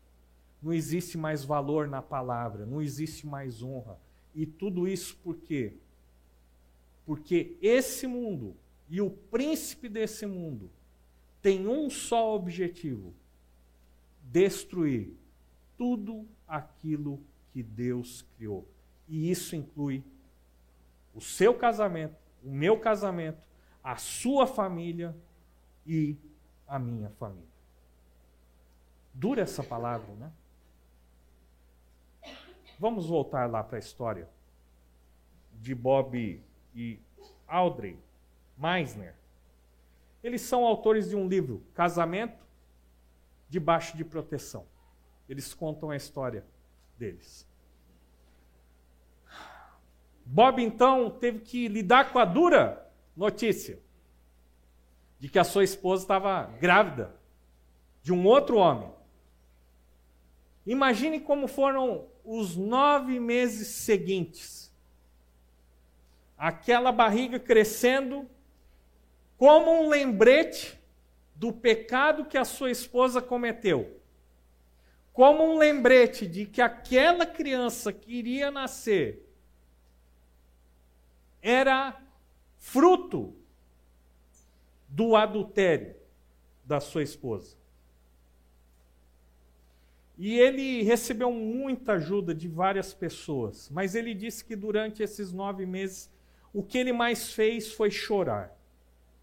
Não 0.62 0.72
existe 0.72 1.16
mais 1.16 1.42
valor 1.42 1.88
na 1.88 2.02
palavra, 2.02 2.66
não 2.66 2.82
existe 2.82 3.26
mais 3.26 3.62
honra. 3.62 3.98
E 4.34 4.44
tudo 4.44 4.86
isso 4.86 5.16
por 5.24 5.36
quê? 5.38 5.78
Porque 7.12 7.58
esse 7.60 8.06
mundo 8.06 8.56
e 8.88 8.98
o 9.02 9.10
príncipe 9.10 9.86
desse 9.86 10.24
mundo 10.24 10.70
tem 11.42 11.66
um 11.66 11.90
só 11.90 12.34
objetivo: 12.34 13.12
destruir 14.22 15.14
tudo 15.76 16.26
aquilo 16.48 17.22
que 17.52 17.62
Deus 17.62 18.24
criou. 18.34 18.66
E 19.06 19.30
isso 19.30 19.54
inclui 19.54 20.02
o 21.14 21.20
seu 21.20 21.52
casamento, 21.52 22.16
o 22.42 22.50
meu 22.50 22.80
casamento, 22.80 23.46
a 23.84 23.96
sua 23.96 24.46
família 24.46 25.14
e 25.86 26.16
a 26.66 26.78
minha 26.78 27.10
família. 27.10 27.52
Dura 29.12 29.42
essa 29.42 29.62
palavra, 29.62 30.14
né? 30.14 30.32
Vamos 32.78 33.04
voltar 33.04 33.50
lá 33.50 33.62
para 33.62 33.76
a 33.76 33.80
história 33.80 34.26
de 35.60 35.74
Bob 35.74 36.42
e 36.74 37.00
Audrey 37.46 37.98
Meisner. 38.56 39.14
Eles 40.22 40.42
são 40.42 40.64
autores 40.64 41.08
de 41.08 41.16
um 41.16 41.28
livro, 41.28 41.62
Casamento 41.74 42.44
Debaixo 43.48 43.96
de 43.96 44.04
Proteção. 44.04 44.66
Eles 45.28 45.52
contam 45.52 45.90
a 45.90 45.96
história 45.96 46.44
deles. 46.98 47.46
Bob 50.24 50.62
então 50.62 51.10
teve 51.10 51.40
que 51.40 51.68
lidar 51.68 52.12
com 52.12 52.18
a 52.18 52.24
dura 52.24 52.88
notícia 53.16 53.78
de 55.18 55.28
que 55.28 55.38
a 55.38 55.44
sua 55.44 55.64
esposa 55.64 56.02
estava 56.02 56.44
grávida 56.60 57.14
de 58.02 58.12
um 58.12 58.24
outro 58.26 58.56
homem. 58.56 58.90
Imagine 60.66 61.20
como 61.20 61.48
foram 61.48 62.06
os 62.24 62.56
nove 62.56 63.18
meses 63.18 63.68
seguintes. 63.68 64.61
Aquela 66.36 66.90
barriga 66.90 67.38
crescendo 67.38 68.28
como 69.36 69.70
um 69.72 69.88
lembrete 69.88 70.80
do 71.34 71.52
pecado 71.52 72.24
que 72.24 72.38
a 72.38 72.44
sua 72.44 72.70
esposa 72.70 73.20
cometeu, 73.20 74.00
como 75.12 75.44
um 75.44 75.58
lembrete 75.58 76.26
de 76.26 76.46
que 76.46 76.62
aquela 76.62 77.26
criança 77.26 77.92
que 77.92 78.12
iria 78.12 78.50
nascer 78.50 79.28
era 81.42 82.00
fruto 82.56 83.34
do 84.88 85.16
adultério 85.16 85.96
da 86.64 86.78
sua 86.78 87.02
esposa. 87.02 87.56
E 90.16 90.38
ele 90.38 90.82
recebeu 90.82 91.32
muita 91.32 91.94
ajuda 91.94 92.32
de 92.32 92.46
várias 92.46 92.94
pessoas, 92.94 93.68
mas 93.70 93.96
ele 93.96 94.14
disse 94.14 94.44
que 94.44 94.54
durante 94.54 95.02
esses 95.02 95.32
nove 95.32 95.66
meses 95.66 96.08
o 96.52 96.62
que 96.62 96.78
ele 96.78 96.92
mais 96.92 97.32
fez 97.32 97.72
foi 97.72 97.90
chorar 97.90 98.56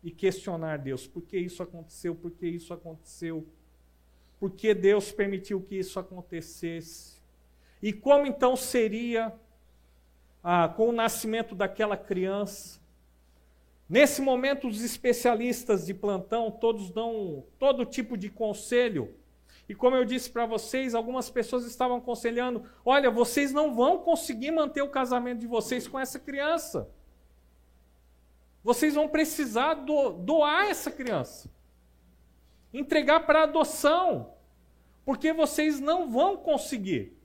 e 0.04 0.12
questionar 0.12 0.78
Deus: 0.78 1.06
por 1.08 1.22
que 1.22 1.38
isso 1.38 1.62
aconteceu? 1.62 2.16
Por 2.16 2.32
que 2.32 2.48
isso 2.48 2.74
aconteceu? 2.74 3.46
Por 4.40 4.52
que 4.52 4.74
Deus 4.74 5.12
permitiu 5.12 5.62
que 5.62 5.76
isso 5.76 6.00
acontecesse? 6.00 7.20
E 7.82 7.92
como 7.94 8.26
então 8.26 8.56
seria 8.56 9.34
ah, 10.44 10.68
com 10.70 10.90
o 10.90 10.94
nascimento 10.94 11.54
daquela 11.54 11.98
criança? 11.98 12.80
Nesse 13.88 14.22
momento, 14.22 14.68
os 14.68 14.82
especialistas 14.82 15.86
de 15.86 15.94
plantão 15.94 16.52
todos 16.52 16.92
dão 16.92 17.44
todo 17.58 17.86
tipo 17.86 18.16
de 18.16 18.30
conselho. 18.30 19.16
E 19.68 19.76
como 19.76 19.96
eu 19.96 20.06
disse 20.06 20.30
para 20.30 20.46
vocês, 20.46 20.96
algumas 20.96 21.30
pessoas 21.30 21.66
estavam 21.66 21.98
aconselhando: 21.98 22.64
olha, 22.86 23.12
vocês 23.12 23.52
não 23.52 23.74
vão 23.74 24.00
conseguir 24.00 24.52
manter 24.52 24.82
o 24.82 24.90
casamento 24.90 25.40
de 25.40 25.48
vocês 25.48 25.88
com 25.88 26.00
essa 26.00 26.20
criança. 26.20 26.90
Vocês 28.70 28.94
vão 28.94 29.08
precisar 29.08 29.74
do, 29.74 30.12
doar 30.12 30.70
essa 30.70 30.92
criança, 30.92 31.50
entregar 32.72 33.22
para 33.22 33.42
adoção, 33.42 34.36
porque 35.04 35.34
vocês 35.34 35.80
não 35.80 36.08
vão 36.08 36.38
conseguir. 36.38 37.18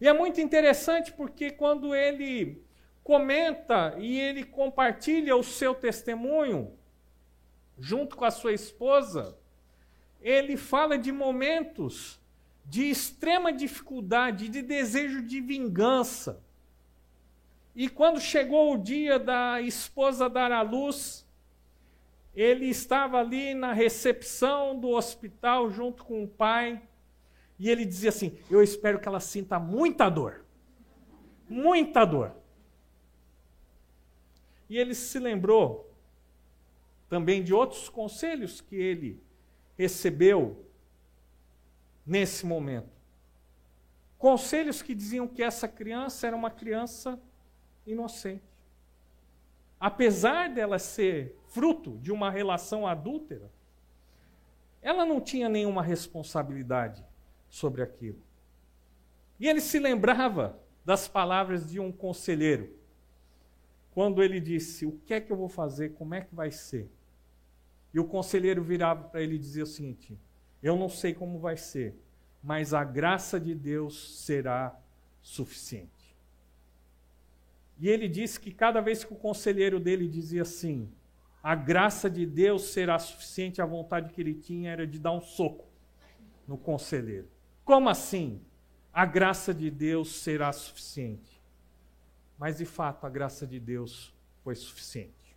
E 0.00 0.06
é 0.06 0.12
muito 0.12 0.40
interessante 0.40 1.12
porque 1.12 1.50
quando 1.50 1.92
ele 1.92 2.64
comenta 3.02 3.96
e 3.98 4.16
ele 4.16 4.44
compartilha 4.44 5.34
o 5.34 5.42
seu 5.42 5.74
testemunho 5.74 6.78
junto 7.76 8.14
com 8.14 8.24
a 8.24 8.30
sua 8.30 8.52
esposa, 8.52 9.36
ele 10.20 10.56
fala 10.56 10.96
de 10.96 11.10
momentos 11.10 12.20
de 12.64 12.88
extrema 12.88 13.52
dificuldade, 13.52 14.48
de 14.48 14.62
desejo 14.62 15.20
de 15.20 15.40
vingança. 15.40 16.43
E 17.74 17.88
quando 17.88 18.20
chegou 18.20 18.72
o 18.72 18.78
dia 18.78 19.18
da 19.18 19.60
esposa 19.60 20.30
dar 20.30 20.52
à 20.52 20.62
luz, 20.62 21.26
ele 22.34 22.66
estava 22.66 23.18
ali 23.18 23.52
na 23.54 23.72
recepção 23.72 24.78
do 24.78 24.90
hospital 24.90 25.70
junto 25.70 26.04
com 26.04 26.22
o 26.22 26.28
pai, 26.28 26.80
e 27.58 27.68
ele 27.68 27.84
dizia 27.84 28.10
assim: 28.10 28.38
Eu 28.50 28.62
espero 28.62 29.00
que 29.00 29.08
ela 29.08 29.20
sinta 29.20 29.58
muita 29.58 30.08
dor. 30.08 30.44
Muita 31.48 32.04
dor. 32.04 32.32
E 34.68 34.78
ele 34.78 34.94
se 34.94 35.18
lembrou 35.18 35.92
também 37.08 37.42
de 37.42 37.52
outros 37.52 37.88
conselhos 37.88 38.60
que 38.60 38.74
ele 38.74 39.22
recebeu 39.76 40.64
nesse 42.06 42.46
momento. 42.46 42.92
Conselhos 44.18 44.80
que 44.80 44.94
diziam 44.94 45.28
que 45.28 45.42
essa 45.42 45.68
criança 45.68 46.26
era 46.26 46.34
uma 46.34 46.50
criança 46.50 47.20
inocente. 47.86 48.44
Apesar 49.78 50.48
dela 50.48 50.78
ser 50.78 51.36
fruto 51.48 51.98
de 51.98 52.10
uma 52.10 52.30
relação 52.30 52.86
adúltera, 52.86 53.50
ela 54.80 55.04
não 55.04 55.20
tinha 55.20 55.48
nenhuma 55.48 55.82
responsabilidade 55.82 57.04
sobre 57.48 57.82
aquilo. 57.82 58.22
E 59.38 59.48
ele 59.48 59.60
se 59.60 59.78
lembrava 59.78 60.58
das 60.84 61.08
palavras 61.08 61.70
de 61.70 61.80
um 61.80 61.90
conselheiro, 61.90 62.70
quando 63.92 64.22
ele 64.22 64.40
disse: 64.40 64.84
O 64.84 64.92
que 65.06 65.14
é 65.14 65.20
que 65.20 65.32
eu 65.32 65.36
vou 65.36 65.48
fazer? 65.48 65.94
Como 65.94 66.14
é 66.14 66.20
que 66.20 66.34
vai 66.34 66.50
ser? 66.50 66.90
E 67.92 68.00
o 68.00 68.04
conselheiro 68.04 68.62
virava 68.62 69.04
para 69.04 69.22
ele 69.22 69.36
e 69.36 69.38
dizia 69.38 69.62
o 69.62 69.66
seguinte: 69.66 70.18
Eu 70.62 70.76
não 70.76 70.88
sei 70.88 71.14
como 71.14 71.38
vai 71.38 71.56
ser, 71.56 71.94
mas 72.42 72.74
a 72.74 72.84
graça 72.84 73.40
de 73.40 73.54
Deus 73.54 74.24
será 74.24 74.76
suficiente. 75.22 76.03
E 77.84 77.88
ele 77.90 78.08
disse 78.08 78.40
que 78.40 78.50
cada 78.50 78.80
vez 78.80 79.04
que 79.04 79.12
o 79.12 79.16
conselheiro 79.16 79.78
dele 79.78 80.08
dizia 80.08 80.40
assim, 80.40 80.90
a 81.42 81.54
graça 81.54 82.08
de 82.08 82.24
Deus 82.24 82.72
será 82.72 82.98
suficiente, 82.98 83.60
a 83.60 83.66
vontade 83.66 84.08
que 84.08 84.22
ele 84.22 84.32
tinha 84.32 84.70
era 84.70 84.86
de 84.86 84.98
dar 84.98 85.12
um 85.12 85.20
soco 85.20 85.66
no 86.48 86.56
conselheiro. 86.56 87.28
Como 87.62 87.90
assim? 87.90 88.40
A 88.90 89.04
graça 89.04 89.52
de 89.52 89.70
Deus 89.70 90.22
será 90.22 90.50
suficiente. 90.50 91.38
Mas 92.38 92.56
de 92.56 92.64
fato, 92.64 93.04
a 93.04 93.10
graça 93.10 93.46
de 93.46 93.60
Deus 93.60 94.14
foi 94.42 94.54
suficiente. 94.54 95.36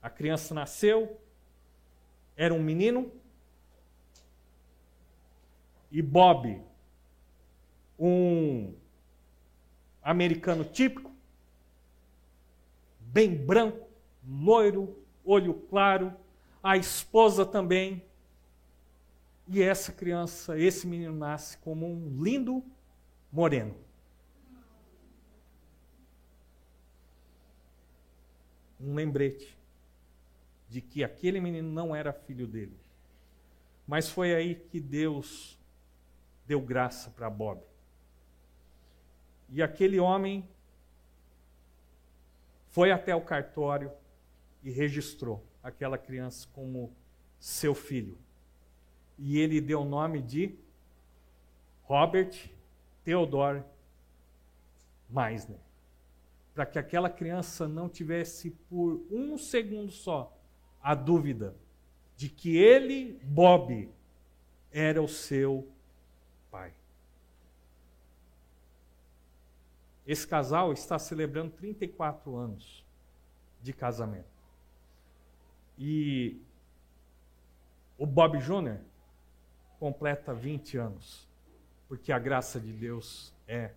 A 0.00 0.08
criança 0.08 0.54
nasceu, 0.54 1.20
era 2.34 2.54
um 2.54 2.62
menino, 2.62 3.12
e 5.90 6.00
Bob, 6.00 6.62
um 7.98 8.72
americano 10.02 10.64
típico, 10.64 11.10
bem 13.00 13.34
branco, 13.34 13.88
loiro, 14.26 14.98
olho 15.24 15.54
claro, 15.68 16.14
a 16.62 16.76
esposa 16.76 17.44
também. 17.44 18.02
E 19.48 19.60
essa 19.60 19.92
criança, 19.92 20.58
esse 20.58 20.86
menino 20.86 21.14
nasce 21.14 21.58
como 21.58 21.86
um 21.86 22.22
lindo 22.22 22.64
moreno. 23.30 23.76
Um 28.80 28.94
lembrete 28.94 29.56
de 30.68 30.80
que 30.80 31.04
aquele 31.04 31.40
menino 31.40 31.70
não 31.70 31.94
era 31.94 32.12
filho 32.12 32.46
dele. 32.46 32.76
Mas 33.86 34.08
foi 34.08 34.34
aí 34.34 34.54
que 34.54 34.80
Deus 34.80 35.58
deu 36.46 36.60
graça 36.60 37.10
para 37.10 37.28
Bob. 37.28 37.62
E 39.52 39.62
aquele 39.62 40.00
homem 40.00 40.48
foi 42.70 42.90
até 42.90 43.14
o 43.14 43.20
cartório 43.20 43.92
e 44.62 44.70
registrou 44.70 45.44
aquela 45.62 45.98
criança 45.98 46.48
como 46.54 46.90
seu 47.38 47.74
filho. 47.74 48.16
E 49.18 49.38
ele 49.38 49.60
deu 49.60 49.82
o 49.82 49.84
nome 49.84 50.22
de 50.22 50.56
Robert 51.82 52.50
Theodore 53.04 53.62
Meisner. 55.10 55.60
Para 56.54 56.64
que 56.64 56.78
aquela 56.78 57.10
criança 57.10 57.68
não 57.68 57.90
tivesse 57.90 58.50
por 58.70 59.04
um 59.10 59.36
segundo 59.36 59.92
só 59.92 60.34
a 60.82 60.94
dúvida 60.94 61.54
de 62.16 62.30
que 62.30 62.56
ele, 62.56 63.20
Bob, 63.22 63.90
era 64.70 65.02
o 65.02 65.08
seu 65.08 65.68
pai. 66.50 66.72
Esse 70.06 70.26
casal 70.26 70.72
está 70.72 70.98
celebrando 70.98 71.52
34 71.52 72.36
anos 72.36 72.84
de 73.60 73.72
casamento. 73.72 74.26
E 75.78 76.40
o 77.96 78.06
Bob 78.06 78.38
Jr. 78.38 78.78
completa 79.78 80.34
20 80.34 80.76
anos, 80.76 81.28
porque 81.88 82.10
a 82.10 82.18
graça 82.18 82.58
de 82.58 82.72
Deus 82.72 83.32
é 83.46 83.72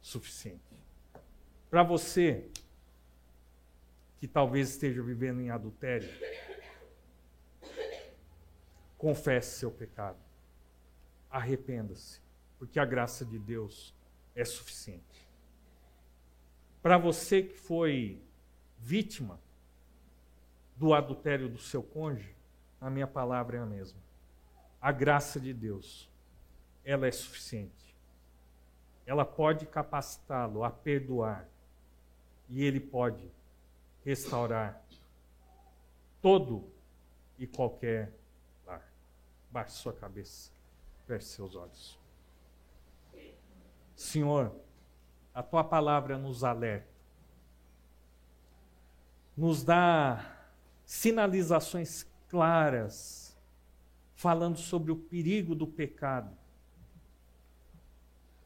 suficiente. 0.00 0.60
Para 1.68 1.82
você 1.82 2.48
que 4.18 4.28
talvez 4.28 4.70
esteja 4.70 5.02
vivendo 5.02 5.40
em 5.40 5.50
adultério, 5.50 6.08
confesse 8.98 9.58
seu 9.58 9.70
pecado. 9.70 10.18
Arrependa-se, 11.30 12.20
porque 12.58 12.78
a 12.78 12.84
graça 12.84 13.24
de 13.24 13.38
Deus 13.38 13.94
é 14.34 14.44
suficiente. 14.44 15.29
Para 16.82 16.96
você 16.96 17.42
que 17.42 17.54
foi 17.54 18.22
vítima 18.78 19.38
do 20.76 20.94
adultério 20.94 21.48
do 21.48 21.58
seu 21.58 21.82
cônjuge, 21.82 22.34
a 22.80 22.88
minha 22.88 23.06
palavra 23.06 23.58
é 23.58 23.60
a 23.60 23.66
mesma. 23.66 24.00
A 24.80 24.90
graça 24.90 25.38
de 25.38 25.52
Deus, 25.52 26.08
ela 26.82 27.06
é 27.06 27.12
suficiente. 27.12 27.94
Ela 29.04 29.24
pode 29.24 29.66
capacitá-lo 29.66 30.64
a 30.64 30.70
perdoar 30.70 31.46
e 32.48 32.64
ele 32.64 32.80
pode 32.80 33.30
restaurar 34.02 34.82
todo 36.22 36.64
e 37.38 37.46
qualquer 37.46 38.12
lar. 38.66 38.90
Baixe 39.50 39.74
sua 39.76 39.92
cabeça, 39.92 40.50
feche 41.06 41.26
seus 41.26 41.54
olhos. 41.54 41.98
Senhor, 43.94 44.54
a 45.34 45.42
tua 45.42 45.62
palavra 45.64 46.18
nos 46.18 46.44
alerta, 46.44 46.88
nos 49.36 49.62
dá 49.62 50.36
sinalizações 50.84 52.06
claras, 52.28 53.36
falando 54.14 54.58
sobre 54.58 54.92
o 54.92 54.96
perigo 54.96 55.54
do 55.54 55.66
pecado, 55.66 56.36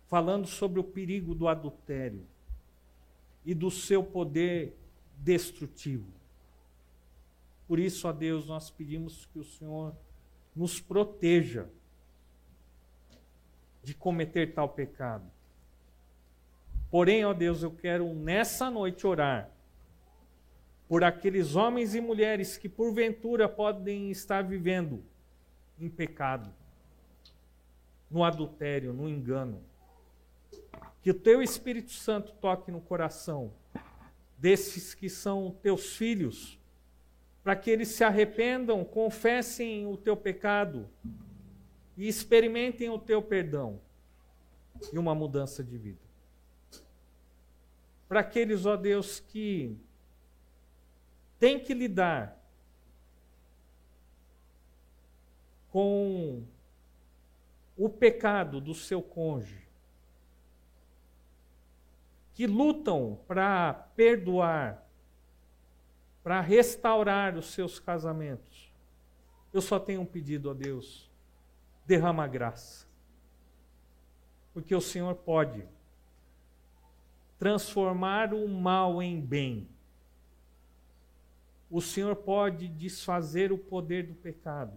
falando 0.06 0.46
sobre 0.46 0.78
o 0.78 0.84
perigo 0.84 1.34
do 1.34 1.48
adultério 1.48 2.26
e 3.44 3.54
do 3.54 3.70
seu 3.70 4.04
poder 4.04 4.78
destrutivo. 5.16 6.12
Por 7.66 7.78
isso, 7.78 8.06
a 8.06 8.12
Deus, 8.12 8.46
nós 8.46 8.70
pedimos 8.70 9.26
que 9.26 9.38
o 9.38 9.44
Senhor 9.44 9.96
nos 10.54 10.80
proteja 10.80 11.68
de 13.82 13.94
cometer 13.94 14.54
tal 14.54 14.68
pecado. 14.68 15.33
Porém, 16.94 17.24
ó 17.24 17.32
Deus, 17.32 17.60
eu 17.60 17.72
quero 17.72 18.14
nessa 18.14 18.70
noite 18.70 19.04
orar 19.04 19.50
por 20.86 21.02
aqueles 21.02 21.56
homens 21.56 21.92
e 21.92 22.00
mulheres 22.00 22.56
que 22.56 22.68
porventura 22.68 23.48
podem 23.48 24.12
estar 24.12 24.44
vivendo 24.44 25.04
em 25.76 25.88
pecado, 25.88 26.54
no 28.08 28.22
adultério, 28.22 28.92
no 28.92 29.08
engano. 29.08 29.60
Que 31.02 31.10
o 31.10 31.14
teu 31.14 31.42
Espírito 31.42 31.90
Santo 31.90 32.32
toque 32.34 32.70
no 32.70 32.80
coração 32.80 33.52
desses 34.38 34.94
que 34.94 35.08
são 35.08 35.50
teus 35.50 35.96
filhos, 35.96 36.60
para 37.42 37.56
que 37.56 37.72
eles 37.72 37.88
se 37.88 38.04
arrependam, 38.04 38.84
confessem 38.84 39.84
o 39.84 39.96
teu 39.96 40.16
pecado 40.16 40.88
e 41.96 42.06
experimentem 42.06 42.88
o 42.88 43.00
teu 43.00 43.20
perdão 43.20 43.80
e 44.92 44.96
uma 44.96 45.12
mudança 45.12 45.60
de 45.64 45.76
vida. 45.76 46.03
Para 48.08 48.20
aqueles, 48.20 48.66
ó 48.66 48.76
Deus, 48.76 49.20
que 49.20 49.76
têm 51.38 51.58
que 51.58 51.74
lidar 51.74 52.38
com 55.70 56.44
o 57.76 57.88
pecado 57.88 58.60
do 58.60 58.74
seu 58.74 59.02
cônjuge, 59.02 59.66
que 62.32 62.46
lutam 62.46 63.18
para 63.26 63.74
perdoar, 63.96 64.86
para 66.22 66.40
restaurar 66.40 67.36
os 67.36 67.52
seus 67.52 67.80
casamentos. 67.80 68.72
Eu 69.52 69.60
só 69.60 69.78
tenho 69.78 70.00
um 70.00 70.06
pedido 70.06 70.50
a 70.50 70.54
Deus: 70.54 71.10
derrama 71.86 72.26
graça. 72.26 72.86
Porque 74.52 74.74
o 74.74 74.80
Senhor 74.80 75.14
pode 75.16 75.66
transformar 77.44 78.32
o 78.32 78.48
mal 78.48 79.02
em 79.02 79.20
bem. 79.20 79.68
O 81.70 81.78
Senhor 81.78 82.16
pode 82.16 82.66
desfazer 82.66 83.52
o 83.52 83.58
poder 83.58 84.06
do 84.06 84.14
pecado 84.14 84.72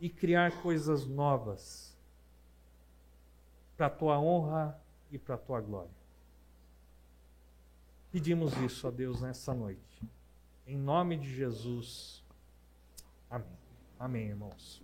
e 0.00 0.08
criar 0.08 0.62
coisas 0.62 1.04
novas 1.04 1.94
para 3.76 3.88
a 3.88 3.90
tua 3.90 4.18
honra 4.18 4.80
e 5.12 5.18
para 5.18 5.34
a 5.34 5.38
tua 5.38 5.60
glória. 5.60 5.90
Pedimos 8.10 8.56
isso 8.56 8.88
a 8.88 8.90
Deus 8.90 9.20
nessa 9.20 9.52
noite. 9.52 10.02
Em 10.66 10.78
nome 10.78 11.18
de 11.18 11.30
Jesus. 11.30 12.24
Amém. 13.28 13.58
Amém, 13.98 14.28
irmãos. 14.28 14.82